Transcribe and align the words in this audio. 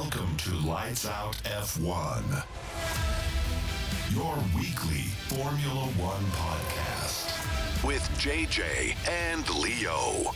Welcome 0.00 0.36
to 0.38 0.50
Lights 0.66 1.06
Out 1.06 1.36
F1, 1.44 2.44
your 4.12 4.34
weekly 4.56 5.06
Formula 5.28 5.86
One 6.02 6.24
podcast 6.32 7.30
with 7.84 8.02
JJ 8.18 8.96
and 9.08 9.48
Leo. 9.62 10.34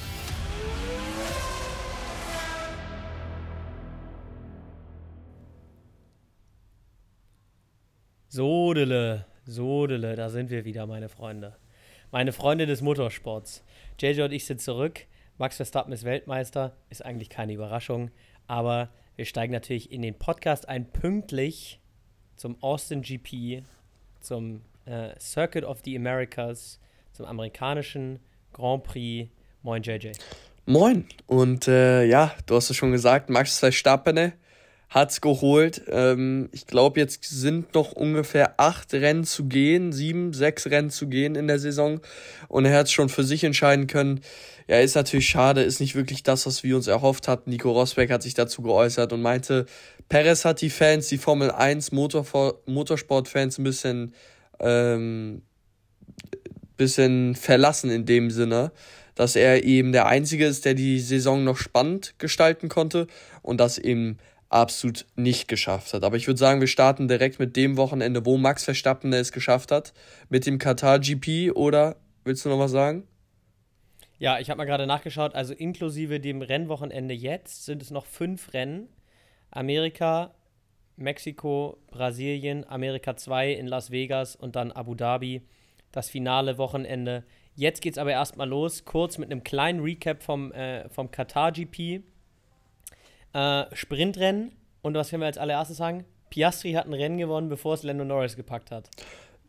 Sodele, 8.31 9.25
Sodele, 9.45 10.15
da 10.15 10.29
sind 10.29 10.51
wir 10.51 10.65
wieder, 10.65 10.87
meine 10.87 11.09
Freunde. 11.09 11.57
Meine 12.13 12.33
Freunde 12.33 12.67
des 12.67 12.81
Motorsports. 12.81 13.65
JJ 13.99 14.23
und 14.23 14.33
ich 14.33 14.47
sind 14.47 14.61
zurück. 14.61 15.07
Max 15.37 15.57
Verstappen 15.57 15.93
ist 15.93 16.05
Weltmeister, 16.05 16.77
ist 16.91 17.05
eigentlich 17.05 17.29
keine 17.29 17.53
Überraschung, 17.53 18.13
aber 18.49 18.89
wir 19.15 19.25
steigen 19.25 19.53
natürlich 19.53 19.93
in 19.93 20.03
den 20.03 20.15
Podcast 20.15 20.69
ein, 20.69 20.91
pünktlich 20.91 21.81
zum 22.35 22.61
Austin 22.63 23.03
GP, 23.03 23.63
zum 24.21 24.63
äh, 24.87 25.11
Circuit 25.21 25.65
of 25.65 25.81
the 25.85 25.97
Americas, 25.97 26.81
zum 27.13 27.27
amerikanischen 27.27 28.19
Grand 28.53 28.83
Prix. 28.83 29.31
Moin, 29.63 29.83
JJ. 29.83 30.13
Moin. 30.67 31.07
Und 31.27 31.69
äh, 31.69 32.05
ja, 32.05 32.35
du 32.47 32.57
hast 32.57 32.71
es 32.71 32.77
schon 32.77 32.93
gesagt, 32.93 33.31
Max 33.31 33.59
Verstappen 33.59 34.33
hat's 34.91 35.21
geholt. 35.21 35.83
Ähm, 35.89 36.49
ich 36.53 36.67
glaube, 36.67 36.99
jetzt 36.99 37.25
sind 37.25 37.75
noch 37.75 37.93
ungefähr 37.93 38.59
acht 38.59 38.93
Rennen 38.95 39.25
zu 39.25 39.45
gehen, 39.45 39.93
sieben, 39.93 40.33
sechs 40.33 40.67
Rennen 40.67 40.91
zu 40.91 41.09
gehen 41.09 41.35
in 41.35 41.47
der 41.47 41.59
Saison. 41.59 42.01
Und 42.49 42.65
er 42.65 42.79
hat 42.79 42.87
es 42.87 42.93
schon 42.93 43.09
für 43.09 43.25
sich 43.25 43.45
entscheiden 43.45 43.87
können. 43.87 44.21
Ja, 44.67 44.79
ist 44.79 44.97
natürlich 44.97 45.29
schade, 45.29 45.63
ist 45.63 45.81
nicht 45.81 45.95
wirklich 45.95 46.23
das, 46.23 46.47
was 46.47 46.63
wir 46.63 46.77
uns 46.77 46.87
erhofft 46.87 47.29
hatten. 47.29 47.51
Nico 47.51 47.71
Rosberg 47.71 48.11
hat 48.11 48.23
sich 48.23 48.35
dazu 48.35 48.63
geäußert 48.63 49.13
und 49.13 49.23
meinte, 49.23 49.67
Perez 50.09 50.45
hat 50.45 50.61
die 50.61 50.71
Fans, 50.71 51.09
die 51.09 51.19
Formel 51.19 51.51
1 51.51 51.93
Motorsport-Fans 51.93 53.59
ein 53.59 53.65
bisschen, 53.65 54.15
ähm, 54.61 55.43
bisschen 56.77 57.35
verlassen 57.35 57.91
in 57.91 58.07
dem 58.07 58.31
Sinne, 58.31 58.73
dass 59.15 59.37
er 59.37 59.65
eben 59.65 59.93
der 59.93 60.07
Einzige 60.07 60.47
ist, 60.47 60.65
der 60.65 60.75
die 60.75 61.01
Saison 61.01 61.45
noch 61.45 61.57
spannend 61.57 62.15
gestalten 62.19 62.69
konnte 62.69 63.07
und 63.43 63.59
das 63.59 63.77
eben 63.77 64.19
absolut 64.51 65.07
nicht 65.17 65.49
geschafft 65.49 65.93
hat. 65.93 66.05
Aber 66.05 66.17
ich 66.17 66.27
würde 66.27 66.39
sagen, 66.39 66.61
wir 66.61 66.69
starten 66.69 67.09
direkt 67.09 67.39
mit 67.39 67.57
dem 67.57 67.77
Wochenende, 67.77 68.25
wo 68.25 68.37
Max 68.39 68.65
Verstappen 68.65 69.13
es 69.13 69.33
geschafft 69.33 69.71
hat, 69.71 69.93
mit 70.29 70.47
dem 70.47 70.59
Qatar 70.59 70.99
GP 70.99 71.53
oder 71.55 71.97
willst 72.25 72.45
du 72.45 72.49
noch 72.49 72.59
was 72.59 72.71
sagen? 72.71 73.07
Ja, 74.19 74.41
ich 74.41 74.51
habe 74.51 74.59
mal 74.59 74.65
gerade 74.65 74.87
nachgeschaut, 74.87 75.35
also 75.35 75.55
inklusive 75.55 76.19
dem 76.19 76.43
Rennwochenende 76.43 77.15
jetzt 77.15 77.67
sind 77.67 77.83
es 77.83 77.91
noch 77.91 78.07
fünf 78.07 78.53
Rennen. 78.53 78.89
Amerika, 79.51 80.35
Mexiko, 80.97 81.79
Brasilien, 81.91 82.69
Amerika 82.69 83.17
2 83.17 83.53
in 83.53 83.69
Las 83.69 83.91
Vegas 83.91 84.35
und 84.35 84.57
dann 84.57 84.73
Abu 84.73 84.95
Dhabi. 84.95 85.43
Das 85.93 86.11
finale 86.11 86.59
Wochenende. 86.59 87.25
Jetzt 87.55 87.81
geht 87.81 87.93
es 87.95 87.99
aber 87.99 88.11
erstmal 88.11 88.49
los, 88.49 88.85
kurz 88.85 89.19
mit 89.19 89.31
einem 89.31 89.45
kleinen 89.45 89.81
Recap 89.81 90.23
vom, 90.23 90.53
äh, 90.53 90.89
vom 90.91 91.11
Qatar 91.11 91.53
GP. 91.53 92.03
Äh, 93.33 93.65
Sprintrennen. 93.75 94.53
Und 94.83 94.95
was 94.95 95.11
können 95.11 95.23
wir 95.23 95.27
als 95.27 95.39
allererstes 95.39 95.77
sagen? 95.77 96.05
Piastri 96.31 96.73
hat 96.73 96.87
ein 96.87 96.95
Rennen 96.95 97.19
gewonnen, 97.19 97.49
bevor 97.49 97.75
es 97.75 97.83
Lando 97.83 98.05
Norris 98.05 98.37
gepackt 98.37 98.71
hat. 98.71 98.89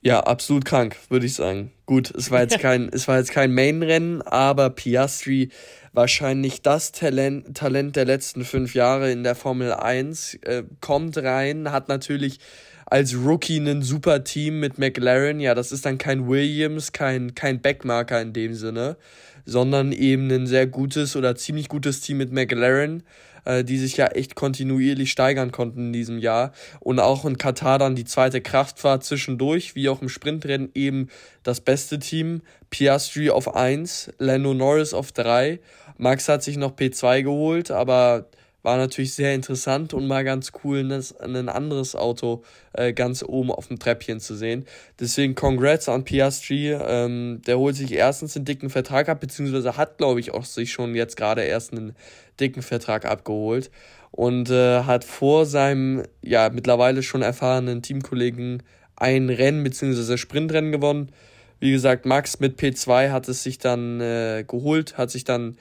Ja, 0.01 0.21
absolut 0.21 0.63
krank, 0.63 0.95
würde 1.09 1.25
ich 1.25 1.33
sagen. 1.33 1.71
Gut, 1.85 2.09
es 2.11 2.31
war 2.31 2.41
jetzt 2.41 2.59
kein, 2.61 2.89
es 2.89 3.07
war 3.07 3.17
jetzt 3.17 3.31
kein 3.31 3.53
Main-Rennen, 3.53 4.21
aber 4.21 4.69
Piastri 4.69 5.49
wahrscheinlich 5.91 6.61
das 6.61 6.93
Talent, 6.93 7.57
Talent 7.57 7.95
der 7.95 8.05
letzten 8.05 8.45
fünf 8.45 8.75
Jahre 8.75 9.11
in 9.11 9.23
der 9.23 9.35
Formel 9.35 9.73
1, 9.73 10.35
äh, 10.35 10.63
kommt 10.79 11.17
rein, 11.17 11.71
hat 11.71 11.89
natürlich 11.89 12.39
als 12.85 13.15
Rookie 13.15 13.57
ein 13.57 13.81
super 13.81 14.23
Team 14.23 14.59
mit 14.59 14.77
McLaren. 14.77 15.39
Ja, 15.39 15.53
das 15.53 15.71
ist 15.71 15.85
dann 15.85 15.97
kein 15.97 16.27
Williams, 16.27 16.91
kein, 16.91 17.35
kein 17.35 17.61
Backmarker 17.61 18.21
in 18.21 18.33
dem 18.33 18.53
Sinne, 18.53 18.97
sondern 19.45 19.91
eben 19.91 20.31
ein 20.31 20.47
sehr 20.47 20.65
gutes 20.65 21.15
oder 21.15 21.35
ziemlich 21.35 21.67
gutes 21.67 22.01
Team 22.01 22.17
mit 22.17 22.31
McLaren 22.31 23.03
äh, 23.45 23.63
die 23.63 23.77
sich 23.77 23.97
ja 23.97 24.07
echt 24.07 24.35
kontinuierlich 24.35 25.11
steigern 25.11 25.51
konnten 25.51 25.87
in 25.87 25.93
diesem 25.93 26.19
Jahr. 26.19 26.51
Und 26.79 26.99
auch 26.99 27.25
in 27.25 27.37
Katar 27.37 27.79
dann 27.79 27.95
die 27.95 28.05
zweite 28.05 28.41
Kraftfahrt 28.41 29.03
zwischendurch, 29.03 29.75
wie 29.75 29.89
auch 29.89 30.01
im 30.01 30.09
Sprintrennen 30.09 30.71
eben 30.73 31.09
das 31.43 31.61
beste 31.61 31.99
Team. 31.99 32.41
Piastri 32.69 33.29
auf 33.29 33.55
1, 33.55 34.13
Lando 34.19 34.53
Norris 34.53 34.93
auf 34.93 35.11
3. 35.11 35.59
Max 35.97 36.29
hat 36.29 36.43
sich 36.43 36.57
noch 36.57 36.75
P2 36.75 37.23
geholt, 37.23 37.71
aber 37.71 38.29
war 38.61 38.77
natürlich 38.77 39.13
sehr 39.13 39.33
interessant 39.33 39.93
und 39.93 40.07
mal 40.07 40.23
ganz 40.23 40.51
cool, 40.63 41.01
ein 41.21 41.49
anderes 41.49 41.95
Auto 41.95 42.43
äh, 42.73 42.93
ganz 42.93 43.23
oben 43.23 43.51
auf 43.51 43.67
dem 43.67 43.79
Treppchen 43.79 44.19
zu 44.19 44.35
sehen. 44.35 44.65
Deswegen 44.99 45.35
Congrats 45.35 45.87
an 45.87 46.03
Piastri. 46.03 46.71
Ähm, 46.71 47.41
der 47.47 47.57
holt 47.57 47.75
sich 47.75 47.93
erstens 47.93 48.35
einen 48.35 48.45
dicken 48.45 48.69
Vertrag 48.69 49.07
ab, 49.07 49.21
beziehungsweise 49.21 49.77
hat, 49.77 49.97
glaube 49.97 50.19
ich, 50.19 50.33
auch 50.33 50.43
sich 50.43 50.71
schon 50.71 50.95
jetzt 50.95 51.15
gerade 51.15 51.43
erst 51.43 51.71
einen 51.71 51.95
dicken 52.39 52.61
Vertrag 52.61 53.05
abgeholt 53.05 53.71
und 54.11 54.49
äh, 54.49 54.83
hat 54.83 55.03
vor 55.03 55.45
seinem 55.45 56.03
ja 56.21 56.49
mittlerweile 56.49 57.03
schon 57.03 57.21
erfahrenen 57.21 57.81
Teamkollegen 57.81 58.63
ein 58.95 59.29
Rennen 59.29 59.63
beziehungsweise 59.63 60.17
Sprintrennen 60.17 60.71
gewonnen. 60.71 61.11
Wie 61.59 61.71
gesagt, 61.71 62.05
Max 62.05 62.39
mit 62.39 62.59
P2 62.59 63.11
hat 63.11 63.27
es 63.27 63.43
sich 63.43 63.57
dann 63.57 63.99
äh, 63.99 64.45
geholt, 64.47 64.97
hat 64.97 65.11
sich 65.11 65.23
dann 65.23 65.57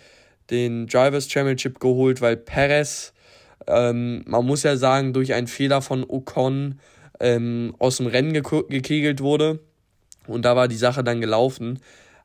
den 0.50 0.86
Drivers 0.86 1.30
Championship 1.30 1.80
geholt, 1.80 2.20
weil 2.20 2.36
Perez, 2.36 3.12
ähm, 3.66 4.22
man 4.26 4.46
muss 4.46 4.62
ja 4.62 4.76
sagen, 4.76 5.12
durch 5.12 5.34
einen 5.34 5.46
Fehler 5.46 5.82
von 5.82 6.04
Ocon 6.08 6.80
ähm, 7.20 7.74
aus 7.78 7.98
dem 7.98 8.06
Rennen 8.06 8.32
ge 8.32 8.42
gekegelt 8.68 9.20
wurde. 9.20 9.60
Und 10.26 10.44
da 10.44 10.56
war 10.56 10.68
die 10.68 10.76
Sache 10.76 11.02
dann 11.02 11.20
gelaufen. 11.20 11.80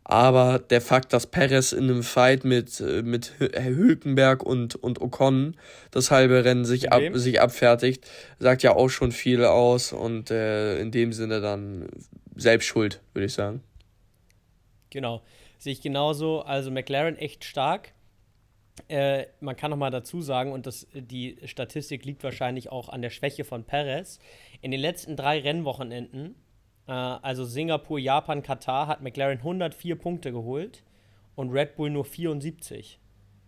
Aber 0.06 0.60
der 0.60 0.82
Fakt, 0.82 1.14
dass 1.14 1.28
Perez 1.28 1.72
in 1.72 1.86
einem 1.86 2.04
Fight 2.04 2.44
mit, 2.44 2.82
äh, 2.82 3.02
mit 3.02 3.34
Hülkenberg 3.40 4.44
und, 4.44 4.76
und 4.76 5.00
Ocon 5.02 5.56
das 5.92 6.12
halbe 6.12 6.44
Rennen 6.44 6.66
sich, 6.66 6.92
ab, 6.92 7.02
sich 7.14 7.40
abfertigt, 7.40 8.06
sagt 8.38 8.64
ja 8.64 8.76
auch 8.76 8.90
schon 8.90 9.14
viel 9.14 9.46
aus 9.46 9.94
und 9.94 10.30
äh, 10.30 10.78
in 10.80 10.92
dem 10.92 11.14
Sinne 11.14 11.40
dann 11.40 11.88
selbst 12.36 12.66
schuld, 12.66 13.02
würde 13.14 13.28
ich 13.28 13.34
sagen. 13.34 13.62
Genau, 14.90 15.24
sehe 15.58 15.72
ich 15.72 15.82
genauso. 15.82 16.42
Also 16.42 16.70
McLaren 16.70 17.18
echt 17.18 17.46
stark. 17.46 17.94
Äh, 18.88 19.28
man 19.40 19.56
kann 19.56 19.72
noch 19.72 19.78
mal 19.78 19.92
dazu 19.92 20.22
sagen, 20.22 20.52
und 20.52 20.66
das, 20.66 20.88
die 20.94 21.38
Statistik 21.46 22.06
liegt 22.06 22.24
wahrscheinlich 22.24 22.72
auch 22.72 22.90
an 22.90 23.02
der 23.02 23.12
Schwäche 23.12 23.44
von 23.44 23.64
Perez. 23.64 24.20
In 24.62 24.72
den 24.72 24.80
letzten 24.80 25.16
drei 25.16 25.40
Rennwochenenden, 25.40 26.36
äh, 26.88 26.92
also 26.92 27.46
Singapur, 27.46 28.00
Japan, 28.00 28.42
Katar, 28.42 28.88
hat 28.88 29.02
McLaren 29.02 29.40
104 29.40 29.96
Punkte 29.96 30.32
geholt 30.32 30.84
und 31.36 31.52
Red 31.52 31.76
Bull 31.76 31.90
nur 31.90 32.06
74. 32.06 33.00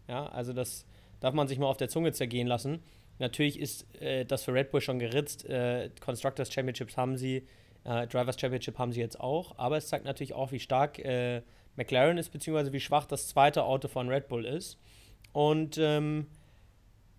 Ja, 0.07 0.27
also 0.27 0.53
das 0.53 0.85
darf 1.19 1.33
man 1.33 1.47
sich 1.47 1.57
mal 1.57 1.67
auf 1.67 1.77
der 1.77 1.89
Zunge 1.89 2.11
zergehen 2.11 2.47
lassen. 2.47 2.83
Natürlich 3.17 3.59
ist 3.59 3.93
äh, 4.01 4.25
das 4.25 4.43
für 4.43 4.53
Red 4.53 4.71
Bull 4.71 4.81
schon 4.81 4.99
geritzt. 4.99 5.45
Äh, 5.45 5.89
Constructors 6.01 6.51
Championships 6.51 6.97
haben 6.97 7.17
sie, 7.17 7.47
äh, 7.83 8.07
Drivers 8.07 8.39
Championship 8.39 8.77
haben 8.77 8.91
sie 8.91 8.99
jetzt 8.99 9.19
auch. 9.19 9.57
Aber 9.57 9.77
es 9.77 9.87
zeigt 9.87 10.05
natürlich 10.05 10.33
auch, 10.33 10.51
wie 10.51 10.59
stark 10.59 10.99
äh, 10.99 11.41
McLaren 11.75 12.17
ist, 12.17 12.29
beziehungsweise 12.29 12.73
wie 12.73 12.79
schwach 12.79 13.05
das 13.05 13.27
zweite 13.27 13.63
Auto 13.63 13.87
von 13.87 14.09
Red 14.09 14.27
Bull 14.27 14.45
ist. 14.45 14.77
Und 15.35 15.77
ähm, 15.79 16.27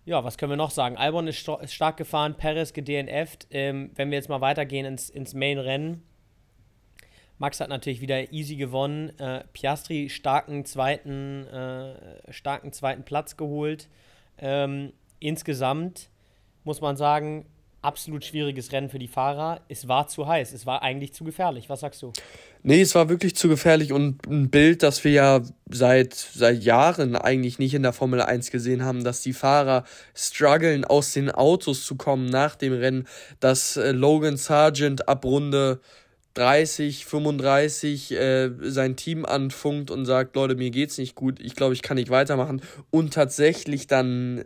ja, 0.03 0.23
was 0.23 0.39
können 0.39 0.51
wir 0.51 0.57
noch 0.57 0.71
sagen? 0.71 0.97
Albon 0.97 1.27
ist, 1.27 1.47
ist 1.47 1.73
stark 1.73 1.97
gefahren, 1.97 2.33
Perez 2.35 2.73
gedNF't. 2.73 3.45
Ähm, 3.51 3.91
wenn 3.93 4.09
wir 4.09 4.17
jetzt 4.17 4.27
mal 4.27 4.41
weitergehen 4.41 4.87
ins, 4.87 5.11
ins 5.11 5.35
Main-Rennen. 5.35 6.01
Max 7.37 7.59
hat 7.59 7.69
natürlich 7.69 8.01
wieder 8.01 8.33
easy 8.33 8.55
gewonnen. 8.55 9.09
Äh, 9.19 9.43
Piastri 9.53 10.09
starken 10.09 10.65
zweiten, 10.65 11.45
äh, 11.45 12.33
starken 12.33 12.73
zweiten 12.73 13.03
Platz 13.03 13.37
geholt. 13.37 13.87
Ähm, 14.39 14.93
insgesamt 15.19 16.09
muss 16.63 16.81
man 16.81 16.97
sagen, 16.97 17.45
absolut 17.81 18.25
schwieriges 18.25 18.71
Rennen 18.71 18.89
für 18.89 18.99
die 18.99 19.07
Fahrer. 19.07 19.61
Es 19.69 19.87
war 19.87 20.07
zu 20.07 20.27
heiß, 20.27 20.53
es 20.53 20.65
war 20.65 20.81
eigentlich 20.81 21.13
zu 21.13 21.23
gefährlich. 21.23 21.69
Was 21.69 21.81
sagst 21.81 22.01
du? 22.01 22.11
Nee, 22.63 22.81
es 22.81 22.95
war 22.95 23.09
wirklich 23.09 23.35
zu 23.35 23.47
gefährlich 23.47 23.93
und 23.93 24.27
ein 24.27 24.49
Bild, 24.49 24.83
das 24.83 25.03
wir 25.03 25.11
ja 25.11 25.41
seit, 25.69 26.13
seit 26.13 26.63
Jahren 26.63 27.15
eigentlich 27.15 27.59
nicht 27.59 27.73
in 27.73 27.83
der 27.83 27.93
Formel 27.93 28.21
1 28.21 28.51
gesehen 28.51 28.83
haben, 28.83 29.03
dass 29.03 29.21
die 29.21 29.33
Fahrer 29.33 29.83
strugglen, 30.13 30.83
aus 30.83 31.13
den 31.13 31.31
Autos 31.31 31.85
zu 31.85 31.95
kommen 31.95 32.25
nach 32.25 32.55
dem 32.55 32.73
Rennen, 32.73 33.07
dass 33.39 33.77
äh, 33.77 33.91
Logan 33.91 34.37
Sargent 34.37 35.07
ab 35.07 35.23
Runde 35.23 35.79
30, 36.33 37.05
35 37.05 38.11
äh, 38.11 38.51
sein 38.61 38.95
Team 38.95 39.25
anfunkt 39.25 39.89
und 39.89 40.05
sagt, 40.05 40.35
Leute, 40.35 40.55
mir 40.55 40.69
geht's 40.69 40.97
nicht 40.97 41.15
gut, 41.15 41.39
ich 41.39 41.55
glaube, 41.55 41.73
ich 41.73 41.81
kann 41.81 41.97
nicht 41.97 42.11
weitermachen 42.11 42.61
und 42.91 43.13
tatsächlich 43.13 43.87
dann 43.87 44.43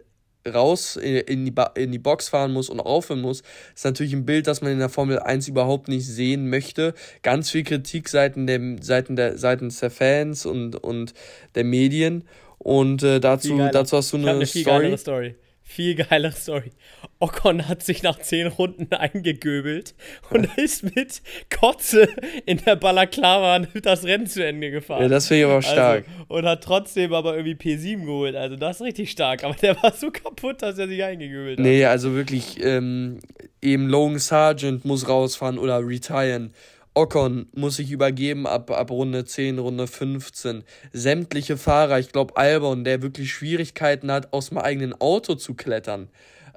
raus 0.48 0.96
in 0.96 1.46
die, 1.46 1.54
in 1.76 1.92
die 1.92 2.00
Box 2.00 2.30
fahren 2.30 2.52
muss 2.52 2.70
und 2.70 2.80
aufhören 2.80 3.22
muss, 3.22 3.44
ist 3.76 3.86
natürlich 3.86 4.14
ein 4.14 4.26
Bild, 4.26 4.48
das 4.48 4.62
man 4.62 4.72
in 4.72 4.80
der 4.80 4.90
Formel 4.90 5.20
1 5.20 5.48
überhaupt 5.48 5.88
nicht 5.88 6.06
sehen 6.06 6.50
möchte. 6.50 6.94
Ganz 7.22 7.52
viel 7.52 7.64
Kritik 7.64 8.10
seiten 8.10 8.48
der, 8.48 8.60
seiten 8.82 9.16
der, 9.16 9.38
seitens 9.38 9.80
der 9.80 9.92
Fans 9.92 10.46
und, 10.46 10.76
und 10.76 11.14
der 11.56 11.64
Medien. 11.64 12.24
Und 12.58 13.02
äh, 13.04 13.20
dazu, 13.20 13.58
dazu 13.72 13.98
hast 13.98 14.14
du 14.14 14.18
eine, 14.18 14.32
eine 14.32 14.46
Story. 14.46 14.98
Story. 14.98 15.36
Viel 15.72 15.96
geilere 15.96 16.32
Story. 16.34 16.72
Ocon 17.20 17.68
hat 17.68 17.84
sich 17.84 18.04
nach 18.04 18.20
zehn 18.20 18.48
Runden 18.48 18.94
eingegöbelt 18.94 19.94
und 20.30 20.48
ist 20.58 20.84
mit 20.96 21.22
Kotze 21.50 22.08
in 22.46 22.58
der 22.58 22.76
Balaklava 22.76 23.60
das 23.82 24.04
Rennen 24.04 24.28
zu 24.28 24.46
Ende 24.46 24.72
gefahren. 24.72 25.04
Ja, 25.04 25.08
das 25.08 25.28
finde 25.28 25.40
ich 25.42 25.46
aber 25.46 25.56
Also, 25.56 25.72
stark. 25.72 26.06
und 26.28 26.46
hat 26.46 26.64
trotzdem 26.64 27.14
aber 27.14 27.36
irgendwie 27.38 27.56
P7 27.76 28.06
geholt. 28.06 28.36
Also 28.36 28.56
das 28.56 28.78
ist 28.78 28.86
richtig 28.86 29.12
stark. 29.12 29.44
Aber 29.44 29.56
der 29.56 29.82
war 29.82 29.94
so 29.94 30.12
kaputt, 30.12 30.62
dass 30.62 30.78
er 30.78 30.88
sich 30.88 31.04
eingegöbelt 31.04 31.58
hat. 31.60 31.64
Nee, 31.64 31.86
also 31.86 32.14
wirklich, 32.16 32.64
ähm, 32.64 33.20
eben 33.62 33.88
Logan 33.88 34.20
Sargent 34.20 34.86
muss 34.86 35.08
rausfahren 35.08 35.58
oder 35.58 35.80
retiren. 35.86 36.54
Ocon 36.94 37.48
muss 37.54 37.78
sich 37.78 37.92
übergeben 37.92 38.46
ab, 38.48 38.70
ab 38.72 38.92
Runde 38.92 39.24
10, 39.26 39.60
Runde 39.60 39.88
15. 39.88 40.64
Sämtliche 40.92 41.58
Fahrer, 41.58 42.00
ich 42.00 42.12
glaube 42.12 42.36
Albon, 42.36 42.84
der 42.84 43.02
wirklich 43.02 43.32
Schwierigkeiten 43.32 44.12
hat, 44.12 44.34
aus 44.34 44.50
dem 44.50 44.58
eigenen 44.58 44.94
Auto 45.00 45.36
zu 45.36 45.54
klettern. 45.54 46.10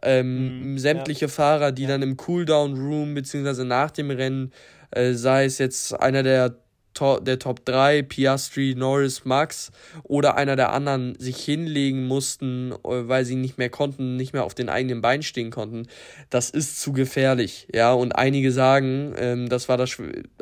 Ähm, 0.03 0.75
Mhm, 0.75 0.79
sämtliche 0.79 1.29
Fahrer, 1.29 1.73
die 1.73 1.87
dann 1.87 2.03
im 2.03 2.17
Cooldown-Room 2.17 3.15
beziehungsweise 3.15 3.65
nach 3.65 3.91
dem 3.91 4.11
Rennen, 4.11 4.53
äh, 4.91 5.13
sei 5.15 5.45
es 5.45 5.59
jetzt 5.59 5.93
einer 6.01 6.23
der, 6.23 6.57
der 6.94 7.38
Top 7.38 7.64
3, 7.64 8.02
Piastri, 8.02 8.75
Norris, 8.76 9.25
Max 9.25 9.70
oder 10.02 10.37
einer 10.37 10.56
der 10.56 10.73
anderen 10.73 11.19
sich 11.19 11.38
hinlegen 11.44 12.06
mussten, 12.06 12.73
äh, 12.73 12.76
weil 13.08 13.25
sie 13.25 13.37
nicht 13.37 13.58
mehr 13.58 13.70
konnten, 13.70 14.17
nicht 14.17 14.32
mehr 14.32 14.44
auf 14.44 14.55
den 14.55 14.69
eigenen 14.69 15.00
Beinen 15.00 15.23
stehen 15.23 15.50
konnten, 15.50 15.87
das 16.31 16.50
ist 16.50 16.81
zu 16.81 16.93
gefährlich. 16.93 17.69
Ja, 17.75 17.93
und 17.93 18.12
einige 18.12 18.52
sagen, 18.52 19.14
ähm, 19.19 19.49
das 19.49 19.69
war 19.69 19.76
das 19.76 19.96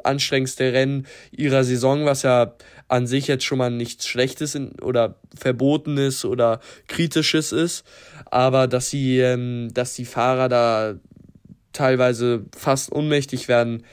anstrengendste 0.04 0.72
Rennen 0.72 1.06
ihrer 1.30 1.64
Saison, 1.64 2.04
was 2.04 2.22
ja 2.22 2.54
an 2.88 3.06
sich 3.06 3.26
jetzt 3.26 3.44
schon 3.44 3.58
mal 3.58 3.70
nichts 3.70 4.06
Schlechtes 4.06 4.54
in, 4.54 4.72
oder 4.80 5.16
Verbotenes 5.34 6.24
oder 6.24 6.60
Kritisches 6.88 7.52
ist, 7.52 7.84
aber 8.26 8.66
dass 8.66 8.90
sie, 8.90 9.18
ähm, 9.18 9.70
dass 9.72 9.94
die 9.94 10.04
Fahrer 10.04 10.48
da 10.48 10.94
teilweise 11.72 12.44
fast 12.56 12.92
ohnmächtig 12.92 13.48
werden, 13.48 13.84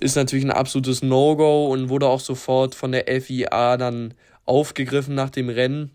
ist 0.00 0.16
natürlich 0.16 0.44
ein 0.44 0.50
absolutes 0.50 1.02
No-Go 1.02 1.68
und 1.68 1.88
wurde 1.88 2.08
auch 2.08 2.20
sofort 2.20 2.74
von 2.74 2.92
der 2.92 3.06
FIA 3.20 3.76
dann 3.76 4.14
aufgegriffen 4.44 5.14
nach 5.14 5.30
dem 5.30 5.48
Rennen. 5.48 5.90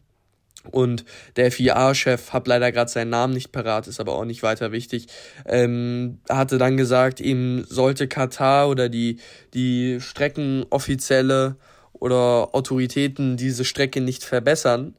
Und 0.71 1.05
der 1.35 1.51
FIA-Chef, 1.51 2.33
hab 2.33 2.47
leider 2.47 2.71
gerade 2.71 2.91
seinen 2.91 3.09
Namen 3.09 3.33
nicht 3.33 3.51
parat, 3.51 3.87
ist 3.87 3.99
aber 3.99 4.13
auch 4.15 4.25
nicht 4.25 4.43
weiter 4.43 4.71
wichtig, 4.71 5.07
ähm, 5.45 6.19
hatte 6.29 6.57
dann 6.57 6.77
gesagt, 6.77 7.21
eben 7.21 7.63
sollte 7.69 8.07
Katar 8.07 8.69
oder 8.69 8.89
die, 8.89 9.19
die 9.53 9.99
Streckenoffizielle 10.01 11.55
oder 11.93 12.49
Autoritäten 12.53 13.37
diese 13.37 13.65
Strecke 13.65 14.01
nicht 14.01 14.23
verbessern, 14.23 14.95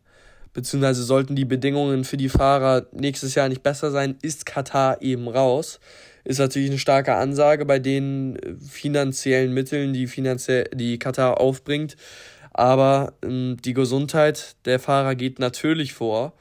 beziehungsweise 0.52 1.02
sollten 1.02 1.36
die 1.36 1.44
Bedingungen 1.44 2.04
für 2.04 2.16
die 2.16 2.28
Fahrer 2.28 2.86
nächstes 2.92 3.34
Jahr 3.34 3.48
nicht 3.48 3.62
besser 3.62 3.90
sein, 3.90 4.16
ist 4.22 4.46
Katar 4.46 5.02
eben 5.02 5.28
raus. 5.28 5.80
Ist 6.24 6.38
natürlich 6.38 6.70
eine 6.70 6.78
starke 6.78 7.14
Ansage 7.14 7.64
bei 7.64 7.78
den 7.78 8.36
äh, 8.36 8.54
finanziellen 8.60 9.54
Mitteln, 9.54 9.92
die, 9.92 10.06
finanzie 10.06 10.64
die 10.74 10.98
Katar 10.98 11.40
aufbringt. 11.40 11.96
Aber 12.52 13.14
ähm, 13.22 13.56
die 13.64 13.74
Gesundheit 13.74 14.56
der 14.64 14.78
Fahrer 14.78 15.14
geht 15.14 15.38
natürlich 15.38 15.92
vor. 15.92 16.34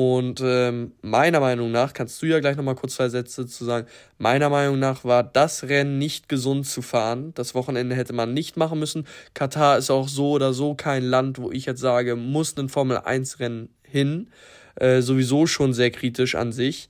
Und 0.00 0.40
ähm, 0.44 0.92
meiner 1.02 1.40
Meinung 1.40 1.72
nach, 1.72 1.92
kannst 1.92 2.22
du 2.22 2.26
ja 2.26 2.38
gleich 2.38 2.56
nochmal 2.56 2.76
kurz 2.76 2.94
zwei 2.94 3.08
Sätze 3.08 3.48
zu 3.48 3.64
sagen, 3.64 3.88
meiner 4.16 4.48
Meinung 4.48 4.78
nach 4.78 5.02
war 5.02 5.24
das 5.24 5.64
Rennen 5.64 5.98
nicht 5.98 6.28
gesund 6.28 6.68
zu 6.68 6.82
fahren. 6.82 7.32
Das 7.34 7.52
Wochenende 7.56 7.96
hätte 7.96 8.12
man 8.12 8.32
nicht 8.32 8.56
machen 8.56 8.78
müssen. 8.78 9.08
Katar 9.34 9.76
ist 9.76 9.90
auch 9.90 10.06
so 10.06 10.30
oder 10.30 10.52
so 10.52 10.76
kein 10.76 11.02
Land, 11.02 11.38
wo 11.38 11.50
ich 11.50 11.66
jetzt 11.66 11.80
sage, 11.80 12.14
muss 12.14 12.56
ein 12.56 12.68
Formel-1-Rennen 12.68 13.70
hin. 13.82 14.30
Äh, 14.76 15.00
sowieso 15.02 15.46
schon 15.46 15.72
sehr 15.72 15.90
kritisch 15.90 16.36
an 16.36 16.52
sich. 16.52 16.88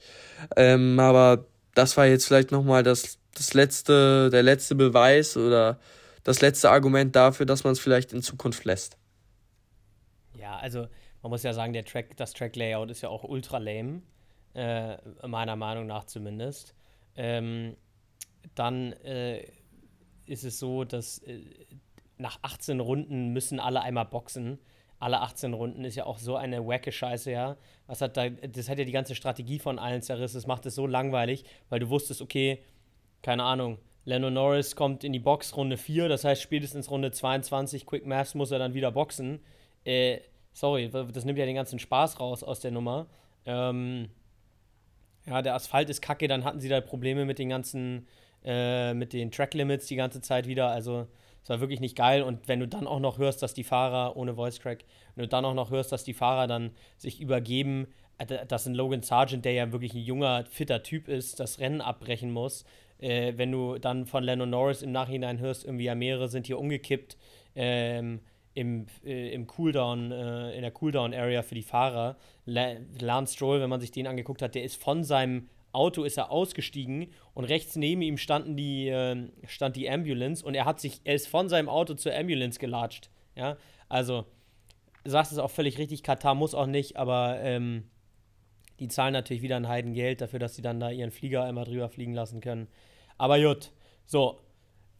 Ähm, 0.57 1.01
aber 1.01 1.47
das 1.79 1.97
war 1.97 2.07
jetzt 2.07 2.27
vielleicht 2.27 2.51
nochmal 2.51 2.83
das, 2.83 3.21
das 3.35 3.55
letzte, 3.55 4.31
der 4.31 4.43
letzte 4.43 4.75
Beweis 4.75 5.37
oder 5.37 5.79
das 6.25 6.41
letzte 6.41 6.71
Argument 6.71 7.15
dafür, 7.15 7.47
dass 7.47 7.63
man 7.63 7.73
es 7.73 7.79
vielleicht 7.79 8.13
in 8.13 8.21
Zukunft 8.21 8.65
lässt. 8.65 8.99
Ja, 10.37 10.57
also 10.57 10.89
man 11.23 11.31
muss 11.31 11.45
ja 11.45 11.53
sagen, 11.53 11.73
der 11.73 11.85
Track, 11.85 12.17
das 12.17 12.33
Track-Layout 12.33 12.91
ist 12.91 13.03
ja 13.03 13.09
auch 13.09 13.23
ultra 13.23 13.59
lame. 13.59 14.03
Äh, 14.55 14.97
meiner 15.25 15.55
Meinung 15.55 15.87
nach 15.87 16.05
zumindest. 16.05 16.75
Ähm, 17.15 17.77
dann 18.57 18.93
äh, 19.05 19.45
ist 20.27 20.43
es 20.43 20.59
so, 20.59 20.83
dass 20.83 21.19
äh, 21.19 21.39
nach 22.17 22.41
18 22.43 22.81
Runden 22.81 23.33
müssen 23.33 23.61
alle 23.61 23.83
einmal 23.83 24.07
boxen. 24.07 24.59
Alle 25.01 25.21
18 25.21 25.55
Runden 25.55 25.85
ist 25.85 25.95
ja 25.95 26.07
auch 26.07 26.19
so 26.19 26.37
eine 26.37 26.67
wacke 26.67 26.91
Scheiße, 26.91 27.31
ja. 27.31 27.57
Was 27.87 28.01
hat 28.01 28.17
da, 28.17 28.29
das 28.29 28.69
hat 28.69 28.79
ja 28.79 28.85
die 28.85 28.93
ganze 28.93 29.15
Strategie 29.15 29.59
von 29.59 29.79
allen 29.79 30.03
zerrissen. 30.03 30.37
Das 30.37 30.47
macht 30.47 30.67
es 30.67 30.75
so 30.75 30.87
langweilig, 30.87 31.45
weil 31.69 31.81
du 31.81 31.89
wusstest, 31.89 32.21
okay, 32.21 32.63
keine 33.23 33.45
Ahnung, 33.45 33.79
Lando 34.05 34.31
Norris 34.31 34.75
kommt 34.75 35.05
in 35.05 35.13
die 35.13 35.19
Box 35.19 35.57
Runde 35.57 35.77
4, 35.77 36.09
das 36.09 36.25
heißt 36.25 36.41
spätestens 36.41 36.91
Runde 36.91 37.11
22, 37.11 37.85
Quick 37.85 38.07
Maths 38.07 38.35
muss 38.35 38.51
er 38.51 38.59
dann 38.59 38.75
wieder 38.75 38.91
boxen. 38.91 39.41
Äh, 39.85 40.21
sorry, 40.53 40.91
das 40.91 41.25
nimmt 41.25 41.39
ja 41.39 41.47
den 41.47 41.55
ganzen 41.55 41.79
Spaß 41.79 42.19
raus 42.19 42.43
aus 42.43 42.61
der 42.61 42.71
Nummer. 42.71 43.07
Ähm, 43.45 44.09
ja, 45.27 45.43
der 45.43 45.55
Asphalt 45.55 45.91
ist 45.91 46.01
kacke, 46.01 46.27
dann 46.27 46.45
hatten 46.45 46.61
sie 46.61 46.69
da 46.69 46.81
Probleme 46.81 47.25
mit 47.25 47.39
den 47.39 47.51
ganzen, 47.51 48.07
äh, 48.45 48.95
mit 48.95 49.13
den 49.13 49.31
Track 49.31 49.55
Limits 49.55 49.87
die 49.87 49.97
ganze 49.97 50.21
Zeit 50.21 50.47
wieder. 50.47 50.71
Also, 50.71 51.07
es 51.49 51.51
war 51.51 51.61
wirklich 51.61 51.81
nicht 51.81 51.97
geil. 51.97 52.23
Und 52.23 52.47
wenn 52.47 52.61
du 52.61 52.69
dann 52.69 52.87
auch 52.87 53.01
noch 53.01 53.17
hörst, 53.17 53.43
dass 53.43 53.55
die 53.55 53.65
Fahrer, 53.65 54.19
ohne 54.19 54.35
Voice 54.35 54.61
Crack, 54.61 54.85
wenn 55.15 55.23
du 55.23 55.29
dann 55.29 55.47
auch 55.47 55.55
noch 55.55 55.71
hörst, 55.71 55.91
dass 55.93 56.05
die 56.05 56.13
Fahrer 56.13 56.47
dann 56.47 56.73
sich 56.99 57.23
übergeben, 57.23 57.87
äh, 58.19 58.45
dass 58.45 58.67
ein 58.67 58.75
Logan 58.75 59.01
Sargent, 59.01 59.47
der 59.47 59.53
ja 59.55 59.73
wirklich 59.73 59.95
ein 59.95 60.03
junger, 60.03 60.45
fitter 60.45 60.83
Typ 60.83 61.09
ist, 61.09 61.41
das 61.41 61.59
Rennen 61.59 61.81
abbrechen 61.81 62.33
muss. 62.33 62.67
Äh, 62.99 63.33
wenn 63.37 63.51
du 63.51 63.79
dann 63.79 64.05
von 64.05 64.25
Lennon 64.25 64.51
Norris 64.51 64.83
im 64.83 64.93
Nachhinein 64.93 65.39
hörst, 65.39 65.65
irgendwie 65.65 65.85
ja 65.85 65.95
mehrere 65.95 66.29
sind 66.29 66.47
hier 66.47 66.59
umgekippt 66.59 67.17
ähm, 67.57 68.21
im, 68.53 68.85
äh, 69.03 69.33
im 69.33 69.47
Cooldown, 69.47 70.13
äh, 70.13 70.55
in 70.55 70.61
der 70.61 70.71
Cooldown-Area 70.71 71.43
für 71.43 71.55
die 71.55 71.63
Fahrer. 71.63 72.19
La 72.45 72.75
Lance 73.01 73.33
Stroll, 73.33 73.63
wenn 73.63 73.71
man 73.71 73.81
sich 73.81 73.91
den 73.91 74.07
angeguckt 74.07 74.43
hat, 74.43 74.55
der 74.55 74.65
ist 74.65 74.83
von 74.83 75.03
seinem 75.03 75.49
Auto 75.73 76.05
ist 76.05 76.17
er 76.17 76.31
ausgestiegen 76.31 77.13
und 77.35 77.45
rechts 77.45 77.77
neben 77.77 78.03
ihm 78.03 78.17
standen 78.17 78.57
die, 78.57 78.89
äh, 78.89 79.29
stand 79.47 79.77
die 79.77 79.89
Ambulance 79.89 80.45
und 80.45 80.55
er 80.55 80.65
hat 80.65 80.81
sich, 80.81 81.01
er 81.05 81.15
ist 81.15 81.29
von 81.29 81.49
seinem 81.49 81.69
Auto 81.69 81.95
zur 81.95 82.15
Ambulance 82.15 82.59
gelatscht. 82.59 83.11
Ja, 83.35 83.57
also 83.89 84.25
du 85.05 85.11
sagst 85.11 85.33
es 85.33 85.39
auch 85.39 85.51
völlig 85.51 85.79
richtig, 85.79 86.03
Katar 86.03 86.35
muss 86.35 86.55
auch 86.55 86.67
nicht, 86.67 86.97
aber 86.97 87.39
ähm, 87.41 87.85
die 88.81 88.89
zahlen 88.89 89.13
natürlich 89.13 89.43
wieder 89.43 89.57
ein 89.57 89.69
Heidengeld 89.69 90.21
dafür, 90.21 90.39
dass 90.39 90.55
sie 90.55 90.63
dann 90.63 90.81
da 90.81 90.91
ihren 90.91 91.11
Flieger 91.11 91.45
einmal 91.45 91.65
drüber 91.65 91.89
fliegen 91.89 92.15
lassen 92.15 92.41
können. 92.41 92.69
Aber 93.17 93.41
gut, 93.41 93.73
so. 94.07 94.41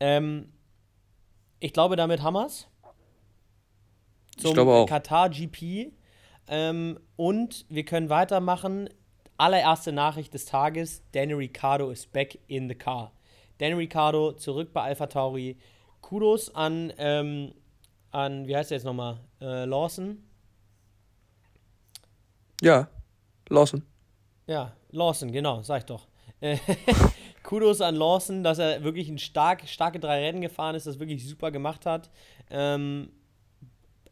Ähm, 0.01 0.53
ich 1.61 1.73
glaube, 1.73 1.97
damit 1.97 2.23
haben 2.23 2.35
wir's. 2.35 2.69
Zum 4.37 4.55
glaube 4.55 4.73
auch. 4.73 4.87
Katar 4.87 5.31
GP. 5.31 5.93
Ähm, 6.49 6.99
und 7.17 7.67
wir 7.69 7.85
können 7.85 8.09
weitermachen. 8.09 8.89
Allererste 9.39 9.93
Nachricht 9.93 10.35
des 10.35 10.45
Tages: 10.45 11.03
Danny 11.13 11.33
Ricciardo 11.33 11.91
ist 11.91 12.13
back 12.13 12.39
in 12.49 12.69
the 12.69 12.75
car. 12.75 13.13
Danny 13.59 13.75
Ricciardo 13.75 14.33
zurück 14.33 14.73
bei 14.73 14.83
Alpha 14.83 15.07
Tauri. 15.07 15.57
Kudos 16.01 16.55
an, 16.55 16.93
ähm, 16.99 17.55
an 18.11 18.47
wie 18.47 18.57
heißt 18.57 18.71
der 18.71 18.79
jetzt 18.79 18.85
nochmal? 18.85 19.19
Äh, 19.41 19.65
Lawson. 19.65 20.23
Ja, 22.61 22.89
Lawson. 23.49 23.83
Ja, 24.47 24.73
Lawson, 24.91 25.31
genau, 25.31 25.63
sag 25.63 25.79
ich 25.79 25.85
doch. 25.85 26.09
Äh, 26.41 26.59
Kudos 27.43 27.81
an 27.81 27.95
Lawson, 27.95 28.43
dass 28.43 28.59
er 28.59 28.83
wirklich 28.83 29.09
ein 29.09 29.19
stark, 29.19 29.69
starke 29.69 30.01
drei 30.01 30.25
Rennen 30.25 30.41
gefahren 30.41 30.75
ist, 30.75 30.87
das 30.87 30.99
wirklich 30.99 31.27
super 31.27 31.51
gemacht 31.51 31.87
hat. 31.87 32.11
Ähm, 32.51 33.11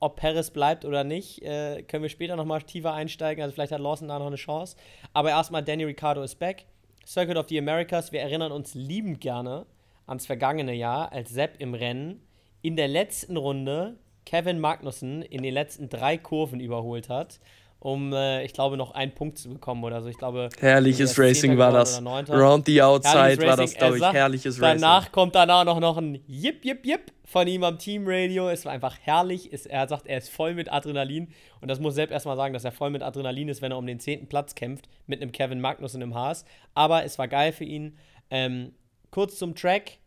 ob 0.06 0.16
Perez 0.16 0.50
bleibt 0.50 0.84
oder 0.84 1.02
nicht, 1.02 1.42
äh, 1.42 1.82
können 1.82 2.04
wir 2.04 2.08
später 2.08 2.36
nochmal 2.36 2.62
tiefer 2.62 2.94
einsteigen. 2.94 3.42
Also 3.42 3.54
vielleicht 3.54 3.72
hat 3.72 3.80
Lawson 3.80 4.08
da 4.08 4.18
noch 4.18 4.28
eine 4.28 4.36
Chance. 4.36 4.76
Aber 5.12 5.30
erstmal, 5.30 5.64
Danny 5.64 5.84
Ricciardo 5.84 6.22
ist 6.22 6.36
back. 6.36 6.64
Circuit 7.04 7.36
of 7.36 7.48
the 7.48 7.58
Americas, 7.58 8.12
wir 8.12 8.20
erinnern 8.20 8.52
uns 8.52 8.74
liebend 8.74 9.20
gerne 9.20 9.66
ans 10.06 10.26
vergangene 10.26 10.74
Jahr, 10.74 11.12
als 11.12 11.30
Sepp 11.30 11.60
im 11.60 11.74
Rennen 11.74 12.22
in 12.62 12.76
der 12.76 12.88
letzten 12.88 13.36
Runde 13.36 13.98
Kevin 14.24 14.58
Magnussen 14.58 15.22
in 15.22 15.42
den 15.42 15.54
letzten 15.54 15.88
drei 15.88 16.18
Kurven 16.18 16.60
überholt 16.60 17.08
hat, 17.08 17.38
um, 17.78 18.12
äh, 18.12 18.44
ich 18.44 18.52
glaube, 18.52 18.76
noch 18.76 18.92
einen 18.92 19.12
Punkt 19.12 19.38
zu 19.38 19.48
bekommen 19.48 19.84
oder 19.84 20.02
so. 20.02 20.08
Ich 20.08 20.18
glaube, 20.18 20.48
Herrliches 20.58 21.16
er 21.18 21.24
Racing 21.24 21.58
war 21.58 21.72
das. 21.72 22.02
Round 22.02 22.66
the 22.66 22.82
Outside 22.82 23.18
Herrliches 23.18 23.46
war 23.46 23.56
das, 23.56 23.74
glaube 23.74 23.98
ich. 23.98 24.04
Herrliches 24.04 24.60
Racing. 24.60 24.80
Danach 24.80 25.12
kommt 25.12 25.34
danach 25.34 25.64
noch, 25.64 25.78
noch 25.80 25.96
ein 25.98 26.20
Jip, 26.26 26.64
Jip, 26.64 26.84
Jip 26.84 27.12
von 27.24 27.46
ihm 27.46 27.64
am 27.64 27.78
Teamradio. 27.78 28.48
Es 28.48 28.64
war 28.64 28.72
einfach 28.72 28.96
herrlich. 29.02 29.52
Es, 29.52 29.66
er 29.66 29.86
sagt, 29.88 30.06
er 30.06 30.18
ist 30.18 30.30
voll 30.30 30.54
mit 30.54 30.72
Adrenalin. 30.72 31.28
Und 31.60 31.68
das 31.68 31.78
muss 31.78 31.94
Sepp 31.94 32.10
erstmal 32.10 32.36
sagen, 32.36 32.54
dass 32.54 32.64
er 32.64 32.72
voll 32.72 32.90
mit 32.90 33.02
Adrenalin 33.02 33.48
ist, 33.48 33.62
wenn 33.62 33.72
er 33.72 33.78
um 33.78 33.86
den 33.86 34.00
zehnten 34.00 34.26
Platz 34.26 34.54
kämpft, 34.54 34.88
mit 35.06 35.20
einem 35.20 35.32
Kevin 35.32 35.60
Magnussen 35.60 36.02
im 36.02 36.14
Haas. 36.14 36.44
Aber 36.74 37.04
es 37.04 37.18
war 37.18 37.28
geil 37.28 37.52
für 37.52 37.64
ihn. 37.64 37.98
Ähm, 38.30 38.72
kurz 39.10 39.38
zum 39.38 39.54
Track. 39.54 39.98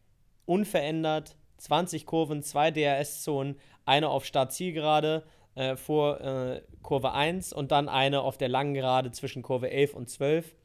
Unverändert. 0.46 1.36
20 1.60 2.06
Kurven, 2.06 2.42
zwei 2.42 2.72
DRS-Zonen, 2.72 3.56
eine 3.86 4.10
auf 4.10 4.26
Start-Zielgerade. 4.26 5.24
Äh, 5.56 5.75
vor 5.75 6.22
äh, 6.22 6.62
Kurve 6.82 7.13
1 7.13 7.53
und 7.53 7.72
dann 7.72 7.89
eine 7.89 8.22
auf 8.22 8.38
der 8.38 8.50
langen 8.50 8.74
Gerade 8.74 9.12
zwischen 9.12 9.41
Kurve 9.41 9.70
11 9.70 9.94
und 9.94 10.10
12. 10.10 10.56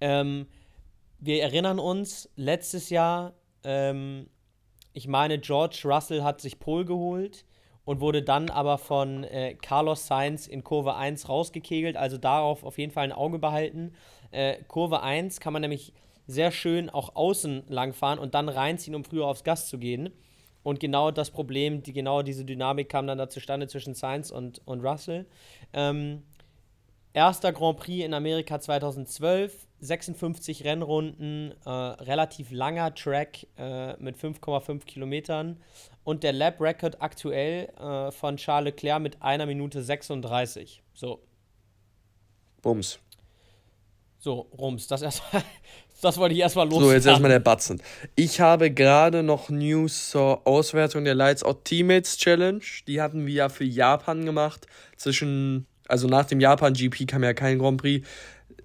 Ähm, 0.00 0.46
wir 1.18 1.42
erinnern 1.42 1.78
uns, 1.78 2.28
letztes 2.36 2.90
Jahr, 2.90 3.34
ähm, 3.62 4.28
ich 4.92 5.06
meine, 5.06 5.38
George 5.38 5.82
Russell 5.84 6.22
hat 6.22 6.40
sich 6.40 6.58
Pole 6.58 6.84
geholt 6.84 7.44
und 7.84 8.00
wurde 8.00 8.22
dann 8.22 8.50
aber 8.50 8.78
von 8.78 9.24
äh, 9.24 9.54
Carlos 9.54 10.06
Sainz 10.06 10.46
in 10.46 10.64
Kurve 10.64 10.96
1 10.96 11.28
rausgekegelt. 11.28 11.96
Also 11.96 12.18
darauf 12.18 12.64
auf 12.64 12.78
jeden 12.78 12.92
Fall 12.92 13.04
ein 13.04 13.12
Auge 13.12 13.38
behalten. 13.38 13.94
Äh, 14.30 14.62
Kurve 14.68 15.02
1 15.02 15.40
kann 15.40 15.52
man 15.52 15.62
nämlich 15.62 15.92
sehr 16.26 16.50
schön 16.52 16.90
auch 16.90 17.16
außen 17.16 17.64
langfahren 17.68 18.18
und 18.18 18.34
dann 18.34 18.48
reinziehen, 18.48 18.94
um 18.94 19.04
früher 19.04 19.26
aufs 19.26 19.44
Gas 19.44 19.68
zu 19.68 19.78
gehen. 19.78 20.10
Und 20.62 20.80
genau 20.80 21.10
das 21.10 21.30
Problem, 21.30 21.82
die, 21.82 21.92
genau 21.92 22.22
diese 22.22 22.44
Dynamik 22.44 22.88
kam 22.88 23.06
dann 23.06 23.18
da 23.18 23.28
zustande 23.28 23.66
zwischen 23.66 23.94
Sainz 23.94 24.30
und, 24.30 24.60
und 24.64 24.84
Russell. 24.84 25.26
Ähm, 25.72 26.22
erster 27.12 27.52
Grand 27.52 27.78
Prix 27.78 28.04
in 28.04 28.14
Amerika 28.14 28.60
2012, 28.60 29.66
56 29.80 30.64
Rennrunden, 30.64 31.54
äh, 31.64 31.70
relativ 31.70 32.50
langer 32.52 32.94
Track 32.94 33.46
äh, 33.58 33.96
mit 34.00 34.16
5,5 34.16 34.84
Kilometern 34.84 35.60
und 36.04 36.22
der 36.22 36.32
Lap 36.32 36.60
Record 36.60 37.02
aktuell 37.02 37.68
äh, 37.78 38.10
von 38.12 38.36
Charles 38.36 38.72
Leclerc 38.72 39.02
mit 39.02 39.22
einer 39.22 39.46
Minute 39.46 39.82
36. 39.82 40.82
So. 40.94 41.20
Bums. 42.60 43.00
So, 44.22 44.46
Rums. 44.56 44.86
Das, 44.86 45.02
erst, 45.02 45.22
das 46.02 46.18
wollte 46.18 46.34
ich 46.34 46.40
erstmal 46.40 46.68
los. 46.68 46.82
So, 46.82 46.92
jetzt 46.92 47.06
erstmal 47.06 47.30
der 47.30 47.38
Batzen. 47.38 47.80
Ich 48.16 48.40
habe 48.40 48.70
gerade 48.70 49.22
noch 49.22 49.48
News 49.48 50.10
zur 50.10 50.46
Auswertung 50.46 51.04
der 51.04 51.14
Lights 51.14 51.44
Out 51.44 51.64
Teammates 51.64 52.18
Challenge. 52.18 52.60
Die 52.86 53.00
hatten 53.00 53.26
wir 53.26 53.32
ja 53.32 53.48
für 53.48 53.64
Japan 53.64 54.26
gemacht. 54.26 54.66
Zwischen, 54.96 55.66
also 55.86 56.08
nach 56.08 56.26
dem 56.26 56.40
Japan 56.40 56.74
GP 56.74 57.06
kam 57.06 57.22
ja 57.22 57.32
kein 57.34 57.58
Grand 57.58 57.80
Prix. 57.80 58.06